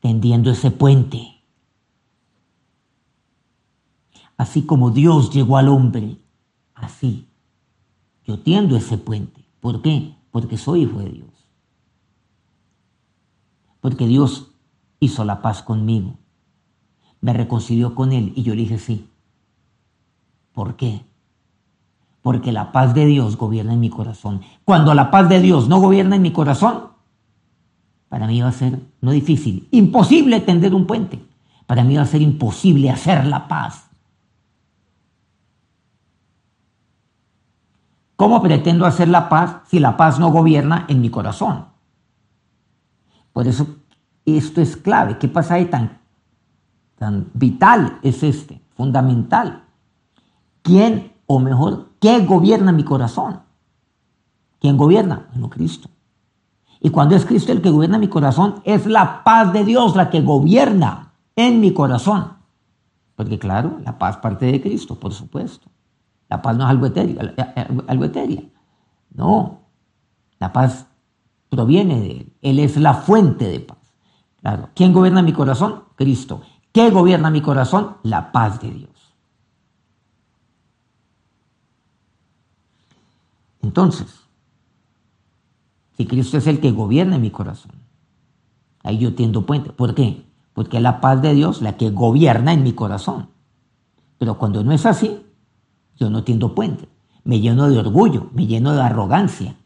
Tendiendo 0.00 0.50
ese 0.50 0.70
puente. 0.70 1.31
Así 4.36 4.62
como 4.62 4.90
Dios 4.90 5.30
llegó 5.30 5.56
al 5.56 5.68
hombre, 5.68 6.16
así 6.74 7.28
yo 8.24 8.38
tiendo 8.38 8.76
ese 8.76 8.98
puente. 8.98 9.44
¿Por 9.60 9.82
qué? 9.82 10.14
Porque 10.30 10.56
soy 10.56 10.82
hijo 10.82 10.98
de 11.00 11.10
Dios. 11.10 11.28
Porque 13.80 14.06
Dios 14.06 14.52
hizo 15.00 15.24
la 15.24 15.42
paz 15.42 15.62
conmigo. 15.62 16.14
Me 17.20 17.32
reconcilió 17.32 17.94
con 17.94 18.12
Él 18.12 18.32
y 18.36 18.42
yo 18.42 18.54
le 18.54 18.62
dije 18.62 18.78
sí. 18.78 19.08
¿Por 20.52 20.76
qué? 20.76 21.02
Porque 22.20 22.52
la 22.52 22.72
paz 22.72 22.94
de 22.94 23.06
Dios 23.06 23.36
gobierna 23.36 23.72
en 23.72 23.80
mi 23.80 23.90
corazón. 23.90 24.42
Cuando 24.64 24.94
la 24.94 25.10
paz 25.10 25.28
de 25.28 25.40
Dios 25.40 25.68
no 25.68 25.80
gobierna 25.80 26.16
en 26.16 26.22
mi 26.22 26.32
corazón, 26.32 26.92
para 28.08 28.26
mí 28.26 28.40
va 28.40 28.48
a 28.48 28.52
ser, 28.52 28.78
no 29.00 29.10
difícil, 29.10 29.66
imposible 29.70 30.40
tender 30.40 30.74
un 30.74 30.86
puente. 30.86 31.24
Para 31.66 31.82
mí 31.82 31.96
va 31.96 32.02
a 32.02 32.06
ser 32.06 32.22
imposible 32.22 32.90
hacer 32.90 33.26
la 33.26 33.48
paz. 33.48 33.88
¿Cómo 38.22 38.40
pretendo 38.40 38.86
hacer 38.86 39.08
la 39.08 39.28
paz 39.28 39.62
si 39.66 39.80
la 39.80 39.96
paz 39.96 40.20
no 40.20 40.30
gobierna 40.30 40.86
en 40.88 41.00
mi 41.00 41.10
corazón? 41.10 41.64
Por 43.32 43.48
eso 43.48 43.66
esto 44.24 44.60
es 44.60 44.76
clave. 44.76 45.18
¿Qué 45.18 45.26
pasa 45.26 45.54
ahí 45.54 45.64
tan, 45.64 45.98
tan 46.96 47.30
vital 47.34 47.98
es 48.00 48.22
este? 48.22 48.62
Fundamental. 48.76 49.64
¿Quién, 50.62 51.14
o 51.26 51.40
mejor, 51.40 51.88
qué 51.98 52.24
gobierna 52.24 52.70
mi 52.70 52.84
corazón? 52.84 53.40
¿Quién 54.60 54.76
gobierna? 54.76 55.26
Bueno, 55.32 55.50
Cristo. 55.50 55.88
Y 56.78 56.90
cuando 56.90 57.16
es 57.16 57.26
Cristo 57.26 57.50
el 57.50 57.60
que 57.60 57.70
gobierna 57.70 57.98
mi 57.98 58.06
corazón, 58.06 58.62
es 58.62 58.86
la 58.86 59.24
paz 59.24 59.52
de 59.52 59.64
Dios 59.64 59.96
la 59.96 60.10
que 60.10 60.20
gobierna 60.20 61.12
en 61.34 61.58
mi 61.58 61.72
corazón. 61.72 62.34
Porque 63.16 63.40
claro, 63.40 63.80
la 63.84 63.98
paz 63.98 64.18
parte 64.18 64.46
de 64.46 64.62
Cristo, 64.62 64.94
por 64.94 65.12
supuesto. 65.12 65.72
La 66.32 66.40
paz 66.40 66.56
no 66.56 66.64
es 66.64 66.70
algo 66.70 66.86
etéreo, 66.86 67.20
algo 67.88 68.04
etéreo. 68.06 68.44
No, 69.12 69.66
la 70.38 70.50
paz 70.50 70.86
proviene 71.50 72.00
de 72.00 72.10
Él. 72.12 72.32
Él 72.40 72.58
es 72.58 72.78
la 72.78 72.94
fuente 72.94 73.46
de 73.46 73.60
paz. 73.60 73.76
Claro. 74.40 74.70
¿Quién 74.74 74.94
gobierna 74.94 75.20
mi 75.20 75.34
corazón? 75.34 75.84
Cristo. 75.94 76.40
¿Qué 76.72 76.88
gobierna 76.88 77.28
mi 77.28 77.42
corazón? 77.42 77.98
La 78.02 78.32
paz 78.32 78.62
de 78.62 78.70
Dios. 78.70 79.14
Entonces, 83.60 84.22
si 85.98 86.06
Cristo 86.06 86.38
es 86.38 86.46
el 86.46 86.60
que 86.60 86.70
gobierna 86.70 87.18
mi 87.18 87.30
corazón, 87.30 87.72
ahí 88.82 88.96
yo 88.96 89.14
tiendo 89.14 89.44
puente. 89.44 89.68
¿Por 89.68 89.94
qué? 89.94 90.24
Porque 90.54 90.78
es 90.78 90.82
la 90.82 91.02
paz 91.02 91.20
de 91.20 91.34
Dios 91.34 91.60
la 91.60 91.76
que 91.76 91.90
gobierna 91.90 92.54
en 92.54 92.62
mi 92.62 92.72
corazón. 92.72 93.28
Pero 94.16 94.38
cuando 94.38 94.64
no 94.64 94.72
es 94.72 94.86
así, 94.86 95.26
no 96.10 96.24
tiendo 96.24 96.54
puente. 96.54 96.88
Me 97.24 97.40
lleno 97.40 97.68
de 97.68 97.78
orgullo, 97.78 98.28
me 98.32 98.46
lleno 98.46 98.72
de 98.72 98.82
arrogancia, 98.82 99.56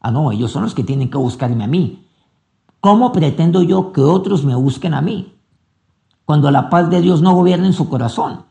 Ah, 0.00 0.10
no, 0.10 0.32
ellos 0.32 0.50
son 0.50 0.62
los 0.62 0.74
que 0.74 0.82
tienen 0.82 1.10
que 1.10 1.18
buscarme 1.18 1.62
a 1.62 1.66
mí. 1.66 2.06
¿Cómo 2.80 3.12
pretendo 3.12 3.62
yo 3.62 3.92
que 3.92 4.00
otros 4.00 4.44
me 4.44 4.54
busquen 4.54 4.94
a 4.94 5.02
mí? 5.02 5.34
Cuando 6.24 6.50
la 6.50 6.70
paz 6.70 6.88
de 6.88 7.02
Dios 7.02 7.20
no 7.20 7.34
gobierna 7.34 7.66
en 7.66 7.74
su 7.74 7.88
corazón. 7.88 8.46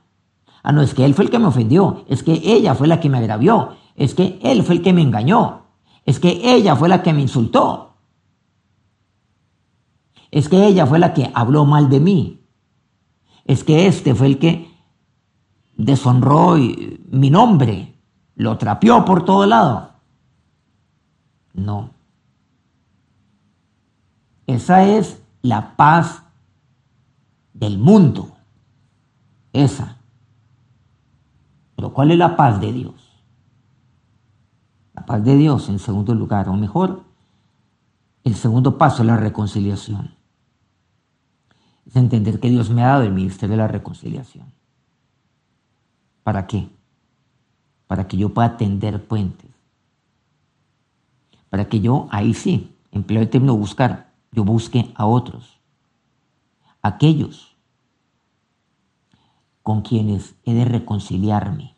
Ah, 0.61 0.71
no, 0.71 0.81
es 0.81 0.93
que 0.93 1.05
Él 1.05 1.15
fue 1.15 1.25
el 1.25 1.31
que 1.31 1.39
me 1.39 1.47
ofendió, 1.47 2.05
es 2.07 2.21
que 2.21 2.33
ella 2.43 2.75
fue 2.75 2.87
la 2.87 2.99
que 2.99 3.09
me 3.09 3.17
agravió, 3.17 3.69
es 3.95 4.13
que 4.13 4.39
Él 4.43 4.61
fue 4.61 4.75
el 4.75 4.81
que 4.83 4.93
me 4.93 5.01
engañó, 5.01 5.63
es 6.05 6.19
que 6.19 6.53
ella 6.53 6.75
fue 6.75 6.89
la 6.89 7.01
que 7.01 7.13
me 7.13 7.21
insultó, 7.21 7.93
es 10.31 10.49
que 10.49 10.67
ella 10.67 10.85
fue 10.85 10.99
la 10.99 11.13
que 11.13 11.31
habló 11.33 11.65
mal 11.65 11.89
de 11.89 12.01
mí, 12.01 12.45
es 13.45 13.63
que 13.63 13.87
este 13.87 14.13
fue 14.13 14.27
el 14.27 14.37
que 14.37 14.68
deshonró 15.79 16.57
mi 16.57 17.29
nombre, 17.29 17.95
lo 18.35 18.57
trapeó 18.57 19.05
por 19.05 19.23
todo 19.23 19.45
lado. 19.45 19.93
No. 21.53 21.91
Esa 24.45 24.83
es 24.83 25.21
la 25.41 25.77
paz 25.77 26.23
del 27.53 27.77
mundo. 27.77 28.35
Esa. 29.53 29.97
Pero 31.75 31.93
¿cuál 31.93 32.11
es 32.11 32.17
la 32.17 32.35
paz 32.35 32.59
de 32.59 32.73
Dios? 32.73 33.23
La 34.93 35.05
paz 35.05 35.23
de 35.23 35.37
Dios 35.37 35.69
en 35.69 35.79
segundo 35.79 36.13
lugar, 36.13 36.49
o 36.49 36.53
mejor, 36.53 37.03
el 38.25 38.35
segundo 38.35 38.77
paso 38.77 39.01
es 39.01 39.07
la 39.07 39.15
reconciliación. 39.15 40.13
Es 41.85 41.95
entender 41.95 42.39
que 42.41 42.49
Dios 42.49 42.69
me 42.69 42.83
ha 42.83 42.87
dado 42.87 43.03
el 43.03 43.13
ministerio 43.13 43.55
de 43.55 43.61
la 43.61 43.67
reconciliación. 43.67 44.58
¿Para 46.23 46.47
qué? 46.47 46.69
Para 47.87 48.07
que 48.07 48.17
yo 48.17 48.33
pueda 48.33 48.57
tender 48.57 49.07
puentes 49.07 49.49
para 51.49 51.67
que 51.67 51.81
yo, 51.81 52.07
ahí 52.11 52.33
sí, 52.33 52.75
empleo 52.91 53.21
el 53.21 53.29
término 53.29 53.55
buscar, 53.55 54.11
yo 54.31 54.43
busque 54.43 54.91
a 54.95 55.05
otros, 55.05 55.59
aquellos 56.81 57.55
con 59.63 59.81
quienes 59.81 60.35
he 60.45 60.53
de 60.53 60.65
reconciliarme. 60.65 61.75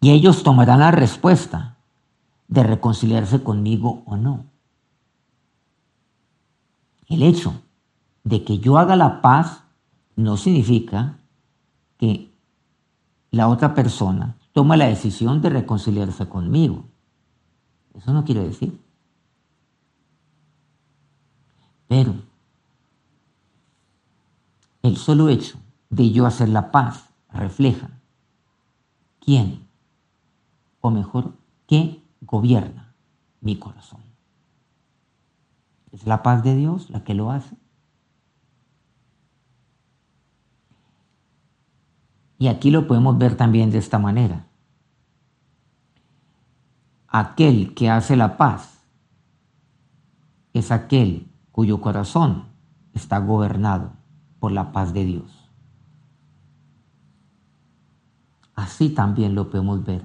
Y 0.00 0.10
ellos 0.10 0.42
tomarán 0.42 0.80
la 0.80 0.90
respuesta 0.90 1.76
de 2.46 2.62
reconciliarse 2.62 3.42
conmigo 3.42 4.02
o 4.06 4.16
no. 4.16 4.44
El 7.08 7.22
hecho 7.22 7.60
de 8.22 8.44
que 8.44 8.58
yo 8.58 8.78
haga 8.78 8.96
la 8.96 9.22
paz 9.22 9.64
no 10.14 10.36
significa 10.36 11.17
que 11.98 12.32
la 13.30 13.48
otra 13.48 13.74
persona 13.74 14.36
tome 14.52 14.76
la 14.76 14.86
decisión 14.86 15.42
de 15.42 15.50
reconciliarse 15.50 16.28
conmigo. 16.28 16.84
Eso 17.94 18.12
no 18.12 18.24
quiere 18.24 18.44
decir. 18.44 18.80
Pero 21.88 22.14
el 24.82 24.96
solo 24.96 25.28
hecho 25.28 25.58
de 25.90 26.10
yo 26.10 26.26
hacer 26.26 26.48
la 26.48 26.70
paz 26.70 27.10
refleja 27.30 27.90
quién, 29.20 29.66
o 30.80 30.90
mejor, 30.90 31.34
qué 31.66 32.02
gobierna 32.20 32.94
mi 33.40 33.56
corazón. 33.56 34.00
¿Es 35.92 36.06
la 36.06 36.22
paz 36.22 36.42
de 36.42 36.54
Dios 36.54 36.90
la 36.90 37.04
que 37.04 37.14
lo 37.14 37.30
hace? 37.30 37.56
Y 42.38 42.48
aquí 42.48 42.70
lo 42.70 42.86
podemos 42.86 43.18
ver 43.18 43.36
también 43.36 43.70
de 43.70 43.78
esta 43.78 43.98
manera 43.98 44.48
aquel 47.08 47.74
que 47.74 47.90
hace 47.90 48.16
la 48.16 48.36
paz 48.36 48.84
es 50.52 50.70
aquel 50.70 51.30
cuyo 51.50 51.80
corazón 51.80 52.44
está 52.92 53.18
gobernado 53.18 53.92
por 54.38 54.52
la 54.52 54.72
paz 54.72 54.92
de 54.92 55.04
Dios. 55.04 55.50
Así 58.54 58.90
también 58.90 59.34
lo 59.34 59.50
podemos 59.50 59.84
ver. 59.84 60.04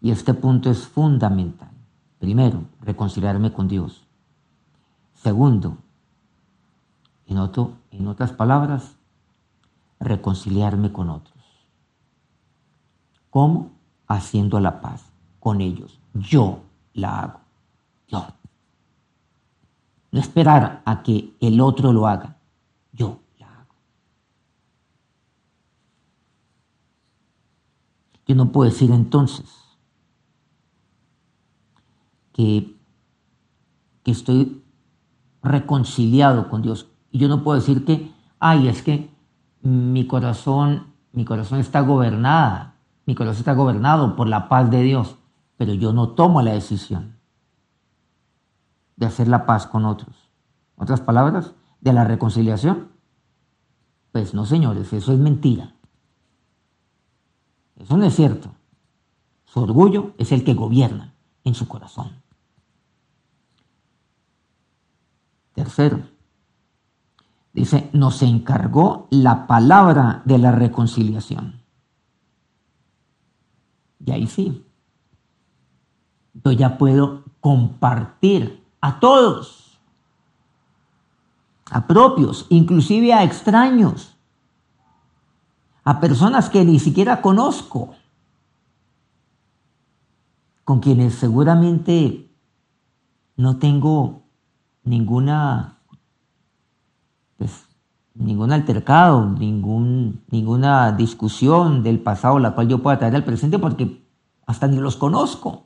Y 0.00 0.10
este 0.10 0.34
punto 0.34 0.70
es 0.70 0.86
fundamental. 0.86 1.70
Primero, 2.18 2.64
reconciliarme 2.80 3.52
con 3.52 3.66
Dios. 3.66 4.06
Segundo, 5.14 5.78
en, 7.26 7.38
en 7.90 8.06
otras 8.08 8.32
palabras, 8.32 8.96
reconciliarme 10.00 10.92
con 10.92 11.10
otros. 11.10 11.36
¿Cómo? 13.28 13.70
Haciendo 14.08 14.58
la 14.58 14.80
paz 14.80 15.04
con 15.38 15.60
ellos. 15.60 16.00
Yo 16.14 16.62
la 16.94 17.20
hago. 17.20 17.40
Yo. 18.08 18.26
No 20.10 20.18
esperar 20.18 20.82
a 20.84 21.02
que 21.02 21.36
el 21.40 21.60
otro 21.60 21.92
lo 21.92 22.08
haga. 22.08 22.38
Yo 22.92 23.20
la 23.38 23.46
hago. 23.46 23.74
Yo 28.26 28.34
no 28.34 28.50
puedo 28.50 28.68
decir 28.68 28.90
entonces 28.90 29.48
que, 32.32 32.76
que 34.02 34.10
estoy 34.10 34.64
reconciliado 35.42 36.48
con 36.48 36.62
Dios. 36.62 36.88
Y 37.12 37.18
yo 37.18 37.28
no 37.28 37.44
puedo 37.44 37.60
decir 37.60 37.84
que, 37.84 38.12
ay, 38.38 38.66
es 38.66 38.82
que 38.82 39.09
mi 39.62 40.06
corazón, 40.06 40.94
mi 41.12 41.24
corazón 41.24 41.58
está 41.60 41.80
gobernada, 41.80 42.76
mi 43.06 43.14
corazón 43.14 43.40
está 43.40 43.54
gobernado 43.54 44.16
por 44.16 44.28
la 44.28 44.48
paz 44.48 44.70
de 44.70 44.82
Dios 44.82 45.16
pero 45.60 45.74
yo 45.74 45.92
no 45.92 46.12
tomo 46.12 46.40
la 46.40 46.54
decisión 46.54 47.18
de 48.96 49.04
hacer 49.04 49.28
la 49.28 49.44
paz 49.44 49.66
con 49.66 49.84
otros. 49.84 50.30
Otras 50.74 51.02
palabras, 51.02 51.52
de 51.82 51.92
la 51.92 52.04
reconciliación. 52.04 52.92
Pues 54.10 54.32
no, 54.32 54.46
señores, 54.46 54.90
eso 54.94 55.12
es 55.12 55.18
mentira. 55.18 55.74
Eso 57.76 57.98
no 57.98 58.06
es 58.06 58.16
cierto. 58.16 58.54
Su 59.44 59.60
orgullo 59.60 60.14
es 60.16 60.32
el 60.32 60.44
que 60.44 60.54
gobierna 60.54 61.12
en 61.44 61.54
su 61.54 61.68
corazón. 61.68 62.22
Tercero, 65.52 66.00
dice, 67.60 67.90
nos 67.92 68.22
encargó 68.22 69.06
la 69.10 69.46
palabra 69.46 70.22
de 70.24 70.38
la 70.38 70.52
reconciliación. 70.52 71.62
Y 74.04 74.10
ahí 74.10 74.26
sí, 74.26 74.64
yo 76.44 76.52
ya 76.52 76.78
puedo 76.78 77.24
compartir 77.40 78.64
a 78.80 78.98
todos 79.00 79.60
a 81.70 81.86
propios, 81.86 82.46
inclusive 82.48 83.12
a 83.12 83.22
extraños, 83.22 84.16
a 85.84 86.00
personas 86.00 86.50
que 86.50 86.64
ni 86.64 86.78
siquiera 86.78 87.22
conozco, 87.22 87.94
con 90.64 90.80
quienes 90.80 91.14
seguramente 91.14 92.30
no 93.36 93.58
tengo 93.58 94.22
ninguna, 94.82 95.79
pues, 97.40 97.66
ningún 98.14 98.52
altercado, 98.52 99.24
ningún, 99.24 100.22
ninguna 100.30 100.92
discusión 100.92 101.82
del 101.82 101.98
pasado 101.98 102.38
la 102.38 102.54
cual 102.54 102.68
yo 102.68 102.82
pueda 102.82 102.98
traer 102.98 103.16
al 103.16 103.24
presente 103.24 103.58
porque 103.58 104.04
hasta 104.46 104.66
ni 104.66 104.76
los 104.76 104.96
conozco. 104.96 105.64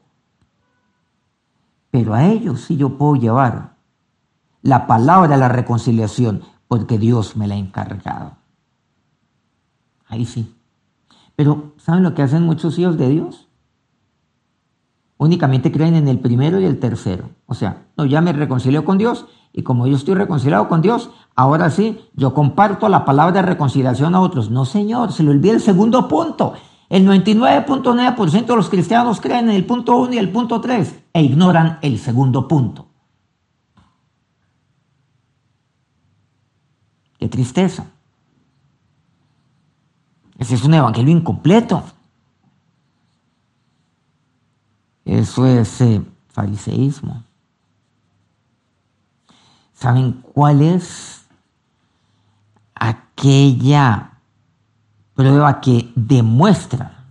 Pero 1.91 2.15
a 2.15 2.27
ellos 2.29 2.61
sí 2.61 2.77
yo 2.77 2.97
puedo 2.97 3.17
llevar 3.17 3.75
la 4.63 4.87
palabra 4.87 5.31
de 5.31 5.37
la 5.37 5.49
reconciliación 5.49 6.43
porque 6.69 6.97
Dios 6.97 7.37
me 7.37 7.49
la 7.49 7.57
ha 7.57 7.59
encargado. 7.59 8.37
Ahí 10.07 10.25
sí. 10.27 10.55
Pero 11.35 11.73
¿saben 11.77 12.05
lo 12.05 12.15
que 12.15 12.23
hacen 12.23 12.45
muchos 12.45 12.79
hijos 12.79 12.97
de 12.97 13.09
Dios? 13.09 13.49
Únicamente 15.17 15.73
creen 15.73 15.97
en 15.97 16.07
el 16.07 16.21
primero 16.21 16.61
y 16.61 16.67
el 16.67 16.79
tercero. 16.79 17.31
O 17.47 17.55
sea, 17.55 17.89
no, 17.97 18.05
ya 18.05 18.21
me 18.21 18.33
reconcilió 18.33 18.85
con 18.85 18.97
Dios 18.97 19.27
y 19.53 19.63
como 19.63 19.87
yo 19.87 19.97
estoy 19.97 20.15
reconciliado 20.15 20.69
con 20.69 20.83
Dios, 20.83 21.11
ahora 21.35 21.71
sí, 21.71 22.01
yo 22.15 22.35
comparto 22.35 22.89
la 22.89 23.05
palabra 23.05 23.43
de 23.43 23.49
reconciliación 23.49 24.15
a 24.15 24.21
otros. 24.21 24.51
No, 24.51 24.65
Señor, 24.65 25.13
se 25.13 25.23
le 25.23 25.31
olvida 25.31 25.53
el 25.53 25.61
segundo 25.61 26.09
punto. 26.09 26.55
El 26.89 27.07
99.9% 27.07 28.47
de 28.47 28.57
los 28.57 28.69
cristianos 28.69 29.21
creen 29.21 29.49
en 29.49 29.57
el 29.57 29.67
punto 29.67 29.97
1 29.97 30.15
y 30.15 30.19
el 30.19 30.31
punto 30.31 30.61
3 30.61 31.03
e 31.13 31.23
ignoran 31.23 31.79
el 31.83 31.99
segundo 31.99 32.47
punto. 32.47 32.87
Qué 37.19 37.29
tristeza. 37.29 37.87
Ese 40.39 40.57
es 40.57 40.65
un 40.65 40.75
evangelio 40.75 41.17
incompleto. 41.17 41.83
Eso 45.05 45.47
es 45.47 45.81
eh, 45.81 46.03
fariseísmo. 46.29 47.23
¿Saben 49.75 50.23
cuál 50.33 50.63
es 50.63 51.24
aquella 53.17 54.19
prueba 55.15 55.61
que 55.61 55.93
demuestra 55.95 57.05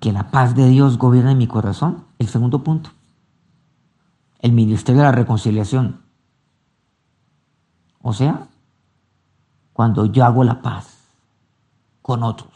que 0.00 0.12
la 0.12 0.30
paz 0.30 0.54
de 0.54 0.68
Dios 0.68 0.98
gobierna 0.98 1.32
en 1.32 1.38
mi 1.38 1.46
corazón? 1.46 2.04
El 2.18 2.28
segundo 2.28 2.62
punto. 2.62 2.90
El 4.38 4.52
ministerio 4.52 5.02
de 5.02 5.06
la 5.06 5.12
reconciliación. 5.12 6.00
O 8.02 8.12
sea, 8.12 8.48
cuando 9.72 10.06
yo 10.06 10.24
hago 10.24 10.44
la 10.44 10.62
paz 10.62 10.96
con 12.02 12.22
otros. 12.22 12.52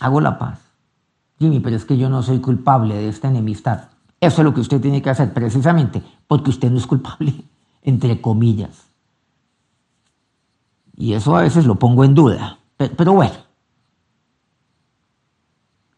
Hago 0.00 0.20
la 0.20 0.38
paz. 0.38 0.60
Jimmy, 1.38 1.60
pero 1.60 1.76
es 1.76 1.84
que 1.84 1.96
yo 1.96 2.08
no 2.08 2.22
soy 2.22 2.40
culpable 2.40 2.94
de 2.94 3.08
esta 3.08 3.28
enemistad. 3.28 3.89
Eso 4.20 4.42
es 4.42 4.44
lo 4.44 4.52
que 4.52 4.60
usted 4.60 4.80
tiene 4.80 5.00
que 5.00 5.10
hacer 5.10 5.32
precisamente 5.32 6.02
porque 6.26 6.50
usted 6.50 6.70
no 6.70 6.78
es 6.78 6.86
culpable, 6.86 7.44
entre 7.82 8.20
comillas. 8.20 8.86
Y 10.96 11.14
eso 11.14 11.34
a 11.34 11.42
veces 11.42 11.64
lo 11.64 11.76
pongo 11.76 12.04
en 12.04 12.14
duda. 12.14 12.58
Pero, 12.76 13.14
bueno, 13.14 13.34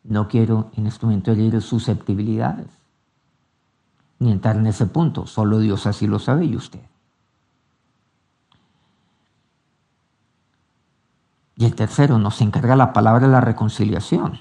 no 0.04 0.28
quiero 0.28 0.70
en 0.76 0.86
este 0.86 1.06
momento 1.06 1.32
herir 1.32 1.60
susceptibilidades 1.60 2.68
ni 4.20 4.30
entrar 4.30 4.56
en 4.56 4.66
ese 4.66 4.86
punto. 4.86 5.26
Solo 5.26 5.58
Dios 5.58 5.86
así 5.86 6.06
lo 6.06 6.20
sabe 6.20 6.44
y 6.44 6.54
usted. 6.54 6.80
Y 11.56 11.64
el 11.64 11.74
tercero, 11.74 12.18
nos 12.18 12.40
encarga 12.40 12.76
la 12.76 12.92
palabra 12.92 13.26
de 13.26 13.32
la 13.32 13.40
reconciliación. 13.40 14.40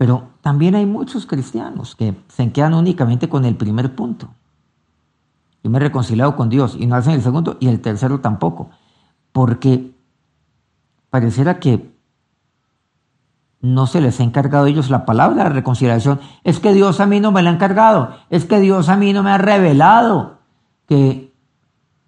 Pero 0.00 0.30
también 0.40 0.76
hay 0.76 0.86
muchos 0.86 1.26
cristianos 1.26 1.94
que 1.94 2.14
se 2.28 2.50
quedan 2.52 2.72
únicamente 2.72 3.28
con 3.28 3.44
el 3.44 3.54
primer 3.54 3.94
punto. 3.94 4.30
Yo 5.62 5.68
me 5.68 5.76
he 5.76 5.80
reconciliado 5.82 6.36
con 6.36 6.48
Dios 6.48 6.74
y 6.80 6.86
no 6.86 6.96
hacen 6.96 7.12
el 7.12 7.20
segundo 7.20 7.58
y 7.60 7.68
el 7.68 7.82
tercero 7.82 8.20
tampoco. 8.20 8.70
Porque 9.30 9.94
pareciera 11.10 11.60
que 11.60 11.94
no 13.60 13.86
se 13.86 14.00
les 14.00 14.18
ha 14.20 14.22
encargado 14.22 14.64
a 14.64 14.68
ellos 14.70 14.88
la 14.88 15.04
palabra 15.04 15.44
de 15.44 15.50
reconciliación. 15.50 16.18
Es 16.44 16.60
que 16.60 16.72
Dios 16.72 16.98
a 17.00 17.04
mí 17.04 17.20
no 17.20 17.30
me 17.30 17.42
la 17.42 17.50
ha 17.50 17.52
encargado. 17.52 18.16
Es 18.30 18.46
que 18.46 18.58
Dios 18.58 18.88
a 18.88 18.96
mí 18.96 19.12
no 19.12 19.22
me 19.22 19.32
ha 19.32 19.36
revelado 19.36 20.38
que 20.86 21.34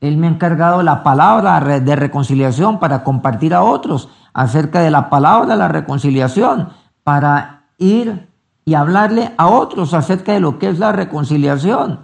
Él 0.01 0.17
me 0.17 0.29
ha 0.29 0.31
encargado 0.31 0.83
la 0.83 1.03
palabra 1.03 1.61
de 1.61 1.97
reconciliación 1.97 2.81
para 2.81 3.05
compartir 3.05 3.53
a 3.53 3.63
otros 3.63 4.09
acerca 4.33 4.81
de 4.81 4.91
la 4.91 5.11
palabra 5.11 5.53
de 5.53 5.59
la 5.59 5.69
reconciliación, 5.69 6.71
para 7.05 7.62
ir 7.79 8.29
y 8.65 8.75
hablarle 8.75 9.33
a 9.37 9.49
otros 9.49 9.95
acerca 9.95 10.33
de 10.33 10.41
lo 10.41 10.59
que 10.59 10.69
es 10.69 10.79
la 10.79 10.93
reconciliación, 10.93 12.01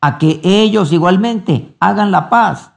a 0.00 0.18
que 0.18 0.40
ellos 0.42 0.92
igualmente 0.92 1.76
hagan 1.78 2.10
la 2.10 2.30
paz, 2.30 2.72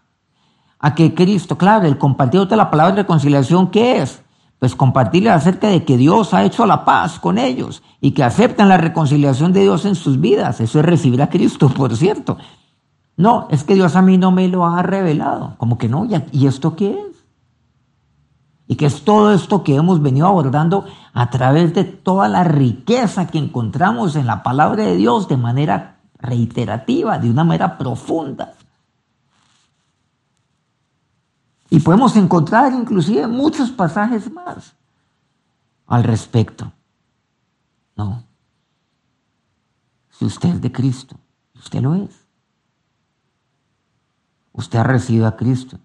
a 0.79 0.93
que 0.95 1.13
Cristo, 1.13 1.57
claro, 1.57 1.87
el 1.87 1.97
compartir 1.97 2.47
de 2.47 2.57
la 2.57 2.69
palabra 2.69 2.95
de 2.95 3.01
reconciliación, 3.03 3.71
¿qué 3.71 4.01
es? 4.01 4.21
Pues 4.59 4.75
compartirle 4.75 5.29
acerca 5.29 5.67
de 5.67 5.83
que 5.83 5.97
Dios 5.97 6.33
ha 6.33 6.43
hecho 6.43 6.65
la 6.65 6.85
paz 6.85 7.19
con 7.19 7.37
ellos 7.37 7.81
y 8.01 8.11
que 8.11 8.23
aceptan 8.23 8.69
la 8.69 8.77
reconciliación 8.77 9.53
de 9.53 9.61
Dios 9.61 9.85
en 9.85 9.95
sus 9.95 10.19
vidas. 10.19 10.61
Eso 10.61 10.79
es 10.79 10.85
recibir 10.85 11.21
a 11.21 11.29
Cristo, 11.29 11.69
por 11.75 11.95
cierto. 11.95 12.37
No, 13.15 13.47
es 13.49 13.63
que 13.63 13.75
Dios 13.75 13.95
a 13.95 14.01
mí 14.01 14.17
no 14.17 14.31
me 14.31 14.47
lo 14.47 14.65
ha 14.65 14.81
revelado. 14.81 15.55
Como 15.57 15.77
que 15.77 15.87
no, 15.87 16.07
¿y 16.31 16.47
esto 16.47 16.75
qué 16.75 16.91
es? 16.91 17.12
Y 18.73 18.75
que 18.75 18.87
es 18.87 19.05
todo 19.05 19.31
esto 19.31 19.63
que 19.63 19.75
hemos 19.75 20.01
venido 20.01 20.25
abordando 20.25 20.85
a 21.13 21.29
través 21.29 21.75
de 21.75 21.83
toda 21.83 22.27
la 22.27 22.43
riqueza 22.43 23.27
que 23.27 23.37
encontramos 23.37 24.15
en 24.15 24.25
la 24.25 24.41
palabra 24.41 24.83
de 24.83 24.95
Dios 24.95 25.27
de 25.27 25.37
manera 25.37 25.99
reiterativa, 26.17 27.19
de 27.19 27.29
una 27.29 27.43
manera 27.43 27.77
profunda. 27.77 28.55
Y 31.69 31.81
podemos 31.81 32.15
encontrar 32.15 32.73
inclusive 32.73 33.27
muchos 33.27 33.69
pasajes 33.69 34.31
más 34.31 34.73
al 35.85 36.03
respecto. 36.03 36.73
No. 37.95 38.23
Si 40.09 40.25
usted 40.25 40.49
es 40.49 40.61
de 40.61 40.71
Cristo, 40.71 41.15
usted 41.53 41.79
lo 41.79 41.93
es. 41.93 42.25
Usted 44.51 44.79
ha 44.79 44.83
recibido 44.83 45.27
a 45.27 45.37
Cristo 45.37 45.77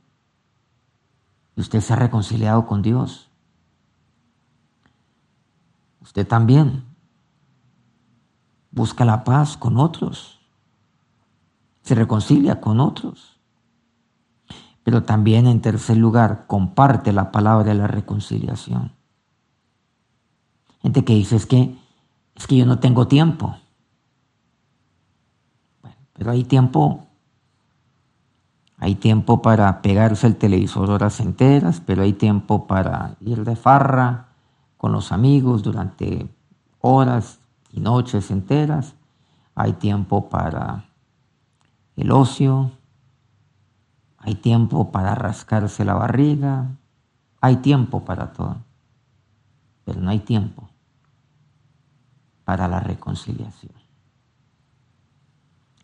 usted 1.61 1.81
se 1.81 1.93
ha 1.93 1.97
reconciliado 1.97 2.67
con 2.67 2.83
Dios. 2.83 3.31
Usted 6.01 6.27
también 6.27 6.85
busca 8.71 9.05
la 9.05 9.25
paz 9.25 9.57
con 9.57 9.77
otros, 9.77 10.41
se 11.83 11.95
reconcilia 11.95 12.61
con 12.61 12.81
otros, 12.81 13.39
pero 14.85 15.03
también 15.03 15.47
en 15.47 15.61
tercer 15.61 15.97
lugar 15.97 16.47
comparte 16.47 17.13
la 17.13 17.31
palabra 17.31 17.65
de 17.65 17.75
la 17.75 17.87
reconciliación. 17.87 18.93
Gente 20.81 21.05
que 21.05 21.15
dice 21.15 21.37
es 21.37 21.47
que 21.47 21.77
es 22.39 22.47
que 22.47 22.57
yo 22.57 22.67
no 22.67 22.79
tengo 22.79 23.09
tiempo. 23.09 23.57
Pero 26.13 26.31
hay 26.31 26.45
tiempo 26.45 27.08
hay 28.79 28.95
tiempo 28.95 29.43
para 29.43 29.83
pegarse 29.83 30.29
el 30.29 30.37
televisor 30.37 30.91
horas 30.91 31.19
enteras, 31.19 31.83
pero 31.85 32.03
hay 32.03 32.13
tiempo 32.13 32.69
para 32.69 33.17
ir 33.21 33.45
de 33.45 33.57
farra 33.57 34.29
con 34.77 34.93
los 34.93 35.11
amigos 35.11 35.65
durante 35.65 36.33
horas 36.81 37.41
y 37.73 37.81
noches 37.81 38.31
enteras. 38.31 38.95
Hay 39.57 39.73
tiempo 39.75 40.29
para 40.29 40.85
el 41.97 42.13
ocio. 42.13 42.71
Hay 44.19 44.37
tiempo 44.37 44.93
para 44.93 45.17
rascarse 45.17 45.85
la 45.85 45.95
barriga. 45.95 46.67
Hay 47.41 47.57
tiempo 47.57 48.05
para 48.05 48.33
todo. 48.33 48.59
Pero 49.85 50.01
no 50.01 50.11
hay 50.11 50.21
tiempo 50.21 50.69
para 52.45 52.69
la 52.69 52.79
reconciliación. 52.79 53.73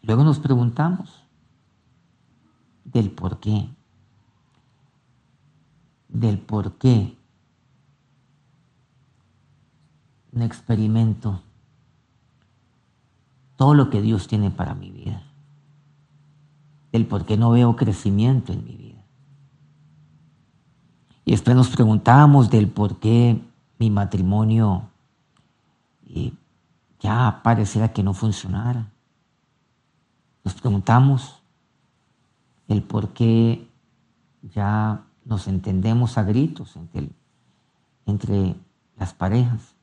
Luego 0.03 0.23
nos 0.23 0.39
preguntamos, 0.39 1.24
del 2.95 3.11
por 3.11 3.41
qué. 3.41 3.69
Del 6.09 6.39
por 6.39 6.79
qué 6.79 7.19
no 10.33 10.45
experimento 10.45 11.43
todo 13.57 13.75
lo 13.75 13.91
que 13.91 14.01
Dios 14.01 14.29
tiene 14.29 14.51
para 14.51 14.75
mi 14.75 14.91
vida. 14.91 15.23
Del 16.93 17.07
por 17.07 17.27
qué 17.27 17.37
no 17.37 17.51
veo 17.51 17.77
crecimiento 17.77 18.53
en 18.53 18.65
mi 18.65 18.77
vida. 18.77 19.05
Y 21.25 21.33
después 21.33 21.57
nos 21.57 21.71
preguntamos 21.71 22.51
del 22.51 22.69
por 22.69 23.01
qué 23.01 23.43
mi 23.79 23.91
matrimonio 23.91 24.89
eh, 26.07 26.33
ya 27.01 27.41
pareciera 27.43 27.93
que 27.93 28.05
no 28.05 28.15
funcionara. 28.15 28.93
Nos 30.45 30.55
preguntamos 30.55 31.44
el 32.69 32.83
por 32.83 33.13
qué 33.13 33.69
ya 34.43 35.05
nos 35.25 35.49
entendemos 35.49 36.19
a 36.19 36.23
gritos 36.23 36.77
entre, 36.77 37.11
entre 38.07 38.57
las 38.97 39.15
parejas, 39.15 39.75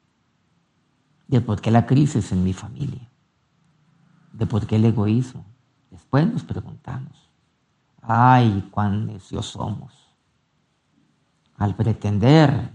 de 1.27 1.41
por 1.41 1.61
qué 1.61 1.71
la 1.71 1.85
crisis 1.85 2.31
en 2.31 2.43
mi 2.43 2.53
familia, 2.53 3.09
de 4.33 4.45
por 4.45 4.67
qué 4.67 4.75
el 4.75 4.85
egoísmo. 4.85 5.45
Después 5.89 6.31
nos 6.31 6.43
preguntamos, 6.43 7.29
ay, 8.01 8.67
cuán 8.71 9.07
necios 9.07 9.45
somos 9.45 10.01
al 11.57 11.75
pretender, 11.75 12.71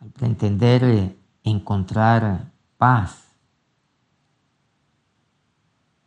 al 0.00 0.10
pretender 0.10 0.84
eh, 0.84 1.16
encontrar 1.44 2.50
paz 2.76 3.25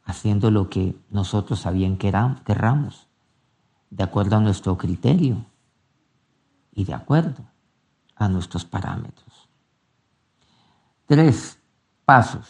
haciendo 0.10 0.50
lo 0.50 0.72
que 0.72 0.96
nosotros 1.12 1.60
sabían 1.60 1.96
que 1.96 2.12
querramos, 2.44 3.08
de 3.92 4.04
acuerdo 4.04 4.38
a 4.38 4.40
nuestro 4.40 4.76
criterio 4.76 5.46
y 6.74 6.84
de 6.86 6.96
acuerdo 6.96 7.44
a 8.16 8.28
nuestros 8.28 8.66
parámetros. 8.66 9.48
Tres 11.06 11.60
pasos 12.06 12.48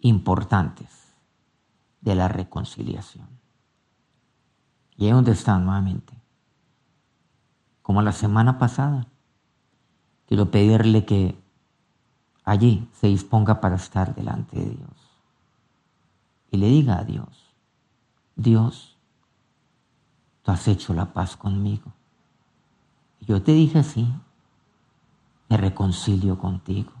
importantes 0.00 0.88
de 2.00 2.14
la 2.14 2.28
reconciliación. 2.28 3.28
Y 4.96 5.04
ahí 5.04 5.12
donde 5.12 5.32
están 5.32 5.66
nuevamente. 5.66 6.14
Como 7.82 8.00
la 8.00 8.12
semana 8.12 8.58
pasada, 8.58 9.06
quiero 10.26 10.50
pedirle 10.50 11.04
que 11.04 11.38
allí 12.44 12.88
se 12.94 13.08
disponga 13.08 13.60
para 13.60 13.76
estar 13.76 14.14
delante 14.14 14.58
de 14.58 14.70
Dios 14.70 15.05
le 16.56 16.68
diga 16.68 16.98
a 16.98 17.04
Dios, 17.04 17.54
Dios, 18.34 18.96
tú 20.42 20.50
has 20.50 20.68
hecho 20.68 20.94
la 20.94 21.12
paz 21.12 21.36
conmigo. 21.36 21.92
Yo 23.20 23.42
te 23.42 23.52
dije 23.52 23.78
así, 23.78 24.08
me 25.48 25.56
reconcilio 25.56 26.38
contigo. 26.38 26.92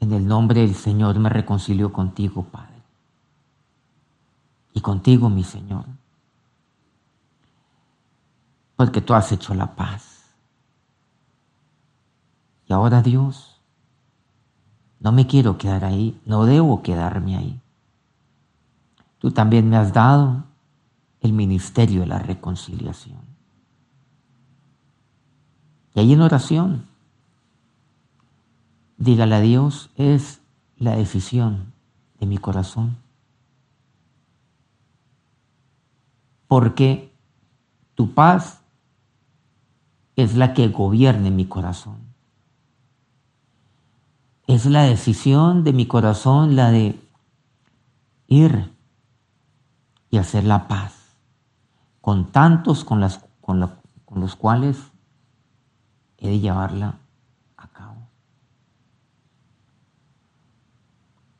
En 0.00 0.12
el 0.12 0.26
nombre 0.26 0.60
del 0.60 0.74
Señor 0.74 1.18
me 1.18 1.28
reconcilio 1.28 1.92
contigo, 1.92 2.44
Padre. 2.44 2.82
Y 4.72 4.80
contigo, 4.80 5.28
mi 5.28 5.44
Señor. 5.44 5.84
Porque 8.76 9.02
tú 9.02 9.12
has 9.12 9.30
hecho 9.32 9.52
la 9.52 9.74
paz. 9.74 10.30
Y 12.66 12.72
ahora, 12.72 13.02
Dios, 13.02 13.49
no 15.00 15.12
me 15.12 15.26
quiero 15.26 15.56
quedar 15.56 15.84
ahí, 15.84 16.20
no 16.26 16.44
debo 16.44 16.82
quedarme 16.82 17.36
ahí. 17.36 17.60
Tú 19.18 19.32
también 19.32 19.68
me 19.68 19.76
has 19.76 19.92
dado 19.92 20.44
el 21.20 21.32
ministerio 21.32 22.02
de 22.02 22.06
la 22.06 22.18
reconciliación. 22.18 23.20
Y 25.94 26.00
ahí 26.00 26.12
en 26.12 26.20
oración, 26.20 26.86
dígale 28.98 29.34
a 29.34 29.40
Dios, 29.40 29.90
es 29.96 30.40
la 30.76 30.96
decisión 30.96 31.72
de 32.18 32.26
mi 32.26 32.38
corazón. 32.38 32.96
Porque 36.46 37.10
tu 37.94 38.12
paz 38.12 38.60
es 40.16 40.36
la 40.36 40.52
que 40.52 40.68
gobierne 40.68 41.30
mi 41.30 41.46
corazón. 41.46 42.09
Es 44.50 44.66
la 44.66 44.82
decisión 44.82 45.62
de 45.62 45.72
mi 45.72 45.86
corazón 45.86 46.56
la 46.56 46.72
de 46.72 46.98
ir 48.26 48.74
y 50.10 50.18
hacer 50.18 50.42
la 50.42 50.66
paz 50.66 50.92
con 52.00 52.32
tantos 52.32 52.82
con, 52.82 52.98
los 52.98 54.34
cuales 54.34 54.76
he 56.18 56.30
de 56.30 56.40
llevarla 56.40 56.96
a 57.56 57.68
cabo. 57.68 58.08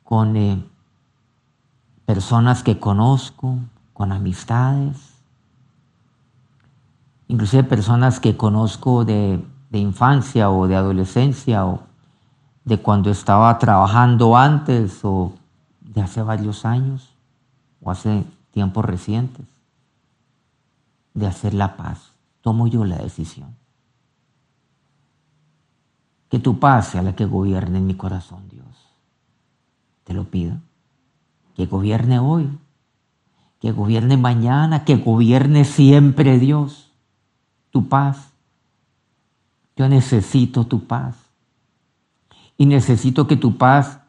Con 0.05 0.37
eh, 0.37 0.63
personas 2.05 2.63
que 2.63 2.79
conozco, 2.79 3.57
con 3.91 4.13
amistades, 4.13 5.15
inclusive 7.27 7.65
personas 7.65 8.21
que 8.21 8.37
conozco 8.37 9.03
de 9.03 9.43
infancia 9.73 10.49
o 10.49 10.69
de 10.69 10.77
adolescencia 10.77 11.65
o 11.65 11.90
de 12.63 12.77
cuando 12.77 13.09
estaba 13.09 13.57
trabajando 13.57 14.37
antes 14.37 15.03
o 15.03 15.33
de 15.81 16.01
hace 16.01 16.21
varios 16.21 16.65
años 16.65 17.13
o 17.81 17.91
hace 17.91 18.23
tiempos 18.51 18.85
recientes 18.85 19.45
de 21.13 21.27
hacer 21.27 21.53
la 21.53 21.75
paz. 21.75 22.11
Tomo 22.41 22.67
yo 22.67 22.85
la 22.85 22.97
decisión. 22.97 23.55
Que 26.29 26.39
tu 26.39 26.59
paz 26.59 26.89
sea 26.89 27.01
la 27.01 27.15
que 27.15 27.25
gobierne 27.25 27.79
en 27.79 27.87
mi 27.87 27.95
corazón, 27.95 28.47
Dios. 28.49 28.65
Te 30.05 30.13
lo 30.13 30.25
pido. 30.25 30.57
Que 31.55 31.65
gobierne 31.65 32.19
hoy, 32.19 32.57
que 33.59 33.71
gobierne 33.71 34.15
mañana, 34.17 34.85
que 34.85 34.95
gobierne 34.95 35.65
siempre, 35.65 36.39
Dios. 36.39 36.91
Tu 37.71 37.89
paz. 37.89 38.31
Yo 39.75 39.89
necesito 39.89 40.65
tu 40.65 40.85
paz 40.85 41.20
y 42.61 42.67
necesito 42.67 43.25
que 43.25 43.37
tu 43.37 43.57
paz 43.57 44.01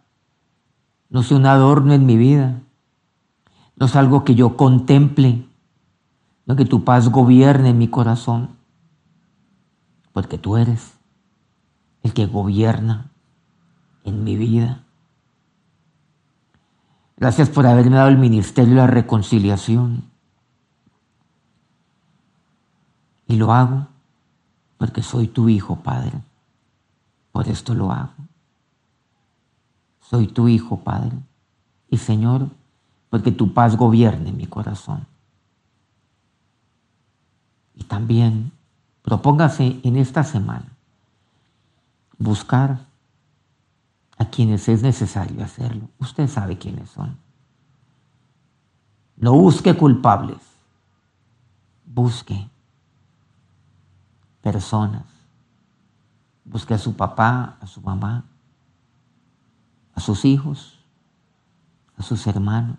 no 1.08 1.22
sea 1.22 1.38
un 1.38 1.46
adorno 1.46 1.94
en 1.94 2.04
mi 2.04 2.18
vida, 2.18 2.60
no 3.76 3.86
es 3.86 3.96
algo 3.96 4.24
que 4.24 4.34
yo 4.34 4.58
contemple, 4.58 5.48
no 6.44 6.54
que 6.54 6.66
tu 6.66 6.84
paz 6.84 7.08
gobierne 7.08 7.70
en 7.70 7.78
mi 7.78 7.88
corazón, 7.88 8.50
porque 10.12 10.36
tú 10.36 10.58
eres 10.58 10.92
el 12.02 12.12
que 12.12 12.26
gobierna 12.26 13.10
en 14.04 14.22
mi 14.22 14.36
vida. 14.36 14.84
Gracias 17.16 17.48
por 17.48 17.66
haberme 17.66 17.96
dado 17.96 18.10
el 18.10 18.18
ministerio 18.18 18.74
de 18.74 18.80
la 18.80 18.86
reconciliación. 18.86 20.04
Y 23.26 23.36
lo 23.36 23.50
hago 23.54 23.86
porque 24.76 25.02
soy 25.02 25.26
tu 25.26 25.48
hijo, 25.48 25.76
Padre. 25.76 26.20
Por 27.32 27.48
esto 27.48 27.72
lo 27.72 27.90
hago. 27.90 28.21
Soy 30.12 30.27
tu 30.27 30.46
hijo, 30.46 30.77
Padre. 30.77 31.16
Y 31.88 31.96
Señor, 31.96 32.51
porque 33.09 33.33
tu 33.33 33.55
paz 33.55 33.79
gobierne 33.79 34.31
mi 34.31 34.46
corazón. 34.46 35.07
Y 37.75 37.85
también 37.85 38.53
propóngase 39.01 39.81
en 39.83 39.96
esta 39.96 40.22
semana 40.22 40.66
buscar 42.18 42.85
a 44.18 44.27
quienes 44.27 44.68
es 44.68 44.83
necesario 44.83 45.42
hacerlo. 45.42 45.88
Usted 45.98 46.29
sabe 46.29 46.59
quiénes 46.59 46.90
son. 46.90 47.16
No 49.16 49.33
busque 49.33 49.75
culpables, 49.75 50.42
busque 51.87 52.51
personas. 54.42 55.05
Busque 56.44 56.75
a 56.75 56.79
su 56.79 56.94
papá, 56.96 57.57
a 57.62 57.66
su 57.66 57.81
mamá, 57.81 58.27
a 59.94 60.00
sus 60.00 60.24
hijos, 60.24 60.78
a 61.96 62.02
sus 62.02 62.26
hermanos. 62.26 62.78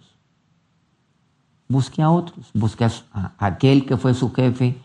Busque 1.68 2.02
a 2.02 2.12
otros, 2.12 2.52
busque 2.54 2.86
a, 2.86 3.34
aquel 3.38 3.86
que 3.86 3.98
fue 3.98 4.14
su 4.14 4.32
jefe 4.34 4.80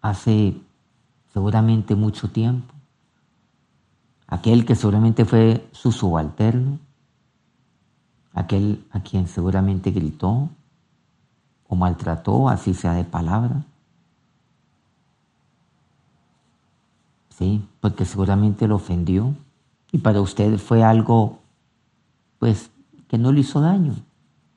hace 0.00 0.60
seguramente 1.32 1.94
mucho 1.94 2.30
tiempo, 2.30 2.74
aquel 4.26 4.64
que 4.66 4.74
seguramente 4.74 5.24
fue 5.24 5.66
su 5.72 5.92
subalterno, 5.92 6.78
aquel 8.34 8.84
a 8.90 9.00
quien 9.00 9.26
seguramente 9.26 9.90
gritó 9.90 10.48
o 11.68 11.76
maltrató, 11.76 12.48
así 12.48 12.74
sea 12.74 12.92
de 12.92 13.04
palabra. 13.04 13.64
Sí, 17.30 17.66
porque 17.80 18.04
seguramente 18.04 18.68
lo 18.68 18.76
ofendió 18.76 19.34
y 19.90 19.98
para 19.98 20.20
usted 20.20 20.58
fue 20.58 20.82
algo 20.82 21.41
pues 22.42 22.72
que 23.06 23.18
no 23.18 23.30
le 23.30 23.38
hizo 23.38 23.60
daño 23.60 23.94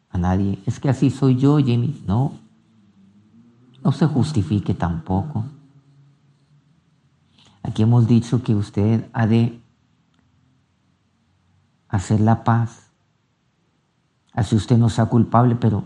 a 0.10 0.18
nadie. 0.18 0.58
Es 0.66 0.80
que 0.80 0.90
así 0.90 1.12
soy 1.12 1.36
yo, 1.36 1.60
Jenny. 1.60 2.04
No, 2.08 2.34
no 3.84 3.92
se 3.92 4.08
justifique 4.08 4.74
tampoco. 4.74 5.46
Aquí 7.62 7.84
hemos 7.84 8.08
dicho 8.08 8.42
que 8.42 8.56
usted 8.56 9.08
ha 9.14 9.28
de 9.28 9.62
hacer 11.88 12.22
la 12.22 12.44
paz. 12.44 12.90
Así 14.34 14.56
usted 14.56 14.80
no 14.80 14.90
sea 14.90 15.06
culpable, 15.06 15.56
pero 15.56 15.84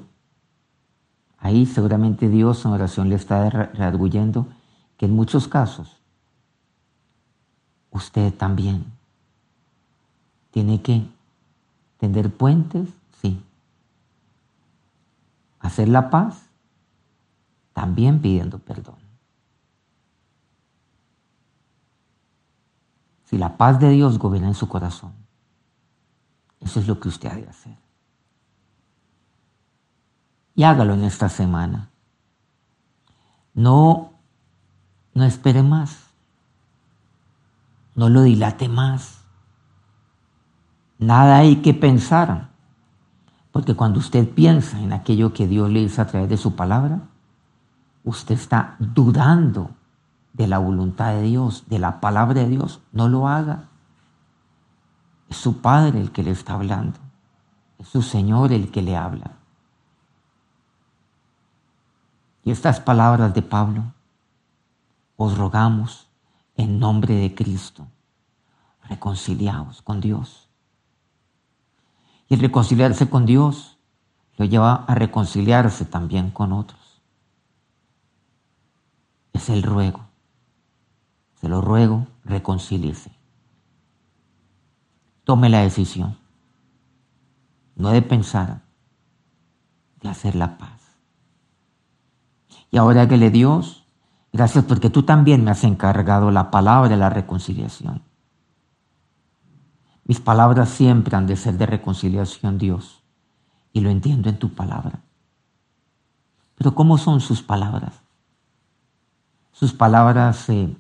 ahí 1.38 1.65
seguramente 1.65 2.29
Dios 2.29 2.63
en 2.63 2.71
oración 2.71 3.09
le 3.09 3.15
está 3.15 3.49
rearguyendo 3.49 4.47
que 4.95 5.05
en 5.07 5.17
muchos 5.17 5.49
casos 5.49 5.97
usted 7.91 8.33
también 8.33 8.85
tiene 10.51 10.81
que 10.81 11.18
Tender 11.99 12.33
puentes, 12.33 12.89
sí. 13.21 13.43
Hacer 15.59 15.89
la 15.89 16.09
paz, 16.09 16.41
también 17.73 18.21
pidiendo 18.21 18.59
perdón. 18.59 18.95
Si 23.25 23.38
la 23.38 23.57
paz 23.57 23.79
de 23.79 23.91
Dios 23.91 24.17
gobierna 24.17 24.47
en 24.47 24.55
su 24.55 24.67
corazón, 24.67 25.13
eso 26.62 26.79
es 26.79 26.88
lo 26.88 26.99
que 26.99 27.09
usted 27.09 27.29
ha 27.29 27.35
de 27.35 27.47
hacer. 27.47 27.77
Y 30.55 30.63
hágalo 30.63 30.93
en 30.93 31.03
esta 31.03 31.29
semana. 31.29 31.89
No, 33.53 34.13
no 35.13 35.23
espere 35.25 35.63
más. 35.63 36.07
No 37.95 38.09
lo 38.09 38.23
dilate 38.23 38.67
más. 38.67 39.18
Nada 40.99 41.38
hay 41.38 41.57
que 41.57 41.73
pensar. 41.73 42.49
Porque 43.51 43.75
cuando 43.75 43.99
usted 43.99 44.29
piensa 44.29 44.79
en 44.79 44.93
aquello 44.93 45.33
que 45.33 45.47
Dios 45.47 45.69
le 45.69 45.79
dice 45.79 46.01
a 46.01 46.07
través 46.07 46.29
de 46.29 46.38
su 46.38 46.55
palabra, 46.55 46.99
usted 48.03 48.35
está 48.35 48.75
dudando 48.79 49.71
de 50.33 50.47
la 50.47 50.59
voluntad 50.59 51.13
de 51.13 51.23
Dios, 51.23 51.63
de 51.67 51.79
la 51.79 51.99
palabra 51.99 52.41
de 52.41 52.49
Dios. 52.49 52.81
No 52.91 53.07
lo 53.07 53.27
haga. 53.27 53.69
Es 55.29 55.38
su 55.38 55.62
Padre 55.62 55.99
el 55.99 56.12
que 56.12 56.21
le 56.21 56.31
está 56.31 56.53
hablando. 56.53 56.99
Es 57.79 57.88
su 57.88 58.01
Señor 58.01 58.51
el 58.51 58.69
que 58.69 58.81
le 58.81 58.95
habla. 58.95 59.31
Y 62.43 62.51
estas 62.51 62.79
palabras 62.79 63.33
de 63.33 63.41
Pablo, 63.41 63.93
os 65.17 65.38
rogamos 65.38 66.07
en 66.55 66.79
nombre 66.79 67.15
de 67.15 67.33
Cristo, 67.33 67.88
reconciliaos 68.89 69.81
con 69.81 70.01
Dios. 70.01 70.48
Y 72.29 72.35
reconciliarse 72.35 73.09
con 73.09 73.25
Dios 73.25 73.79
lo 74.37 74.45
lleva 74.45 74.85
a 74.87 74.95
reconciliarse 74.95 75.83
también 75.83 76.29
con 76.29 76.53
otros. 76.53 77.01
Es 79.33 79.49
el 79.49 79.63
ruego. 79.63 80.01
Se 81.41 81.49
lo 81.49 81.61
ruego, 81.61 82.07
reconcíliese. 82.23 83.11
Tome 85.23 85.49
la 85.49 85.61
decisión, 85.61 86.17
no 87.75 87.89
de 87.89 88.01
pensar, 88.01 88.61
de 90.01 90.09
hacer 90.09 90.35
la 90.35 90.57
paz. 90.57 90.79
Y 92.71 92.77
ahora 92.77 93.07
que 93.07 93.17
le 93.17 93.29
Dios, 93.29 93.85
gracias 94.31 94.65
porque 94.65 94.89
tú 94.89 95.03
también 95.03 95.43
me 95.43 95.51
has 95.51 95.63
encargado 95.63 96.31
la 96.31 96.51
palabra 96.51 96.89
de 96.89 96.97
la 96.97 97.09
reconciliación. 97.09 98.09
Mis 100.10 100.19
palabras 100.19 100.69
siempre 100.69 101.15
han 101.15 101.28
de 101.28 101.36
ser 101.36 101.60
de 101.60 101.67
reconciliación, 101.67 102.58
Dios, 102.58 103.04
y 103.72 103.82
lo 103.82 103.91
entiendo 103.91 104.28
en 104.28 104.39
tu 104.39 104.50
palabra. 104.50 105.02
Pero 106.56 106.74
¿cómo 106.74 106.98
son 106.98 107.22
sus 107.22 107.43
palabras? 107.43 107.93
Sus 109.52 109.72
palabras 109.72 110.50
eh, 110.50 110.76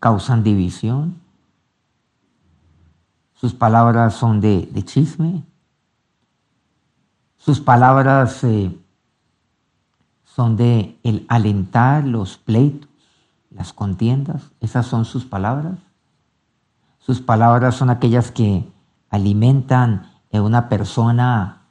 causan 0.00 0.42
división. 0.42 1.20
Sus 3.34 3.54
palabras 3.54 4.14
son 4.14 4.40
de, 4.40 4.68
chisme. 4.84 5.44
Sus 7.36 7.60
palabras 7.60 8.42
eh, 8.42 8.76
son 10.24 10.56
de 10.56 10.98
el 11.04 11.24
alentar 11.28 12.04
los 12.04 12.38
pleitos, 12.38 12.90
las 13.52 13.72
contiendas. 13.72 14.50
Esas 14.58 14.84
son 14.84 15.04
sus 15.04 15.24
palabras. 15.24 15.78
Sus 17.08 17.22
palabras 17.22 17.74
son 17.74 17.88
aquellas 17.88 18.30
que 18.30 18.70
alimentan 19.08 20.10
en 20.30 20.42
una 20.42 20.68
persona 20.68 21.62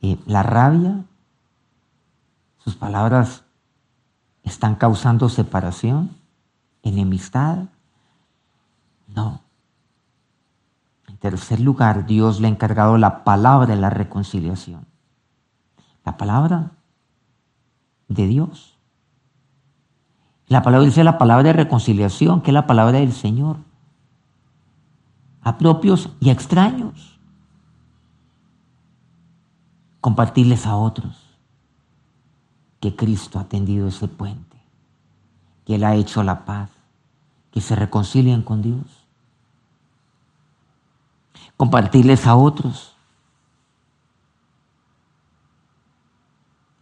eh, 0.00 0.18
la 0.26 0.42
rabia. 0.42 1.04
Sus 2.58 2.74
palabras 2.74 3.44
están 4.42 4.74
causando 4.74 5.28
separación, 5.28 6.10
enemistad. 6.82 7.58
No. 9.06 9.42
En 11.06 11.16
tercer 11.18 11.60
lugar, 11.60 12.04
Dios 12.06 12.40
le 12.40 12.48
ha 12.48 12.50
encargado 12.50 12.98
la 12.98 13.22
palabra 13.22 13.68
de 13.68 13.80
la 13.80 13.88
reconciliación. 13.88 14.84
La 16.04 16.16
palabra 16.16 16.72
de 18.08 18.26
Dios. 18.26 18.76
La 20.48 20.62
palabra 20.62 20.86
dice 20.86 21.04
la 21.04 21.18
palabra 21.18 21.44
de 21.44 21.52
reconciliación, 21.52 22.40
que 22.42 22.50
es 22.50 22.54
la 22.54 22.66
palabra 22.66 22.98
del 22.98 23.12
Señor. 23.12 23.58
A 25.42 25.58
propios 25.58 26.08
y 26.20 26.28
a 26.28 26.32
extraños. 26.32 27.18
Compartirles 30.00 30.66
a 30.66 30.76
otros 30.76 31.16
que 32.80 32.96
Cristo 32.96 33.38
ha 33.38 33.44
tendido 33.44 33.88
ese 33.88 34.08
puente, 34.08 34.56
que 35.64 35.76
Él 35.76 35.84
ha 35.84 35.94
hecho 35.94 36.22
la 36.22 36.44
paz, 36.44 36.70
que 37.52 37.60
se 37.60 37.76
reconcilien 37.76 38.42
con 38.42 38.62
Dios. 38.62 39.06
Compartirles 41.56 42.26
a 42.26 42.34
otros 42.34 42.92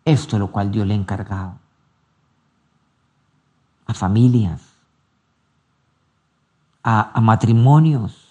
Esto 0.04 0.36
es 0.36 0.40
lo 0.40 0.50
cual 0.50 0.72
Dios 0.72 0.86
le 0.86 0.94
ha 0.94 0.96
encargado. 0.96 1.54
A 3.86 3.94
familias, 3.94 4.62
a 6.82 7.20
matrimonios, 7.20 8.29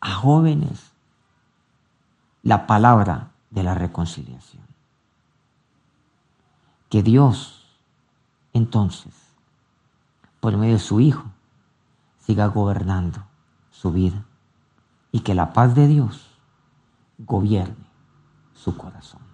a 0.00 0.14
jóvenes. 0.14 0.92
La 2.42 2.66
palabra 2.66 3.32
de 3.50 3.62
la 3.62 3.74
reconciliación. 3.74 4.62
Que 6.88 7.02
Dios, 7.02 7.66
entonces, 8.52 9.14
por 10.40 10.56
medio 10.56 10.74
de 10.74 10.80
su 10.80 11.00
Hijo, 11.00 11.24
siga 12.18 12.46
gobernando 12.46 13.22
su 13.70 13.92
vida 13.92 14.24
y 15.12 15.20
que 15.20 15.34
la 15.34 15.52
paz 15.52 15.74
de 15.74 15.86
Dios 15.86 16.30
gobierne 17.18 17.86
su 18.54 18.76
corazón. 18.76 19.29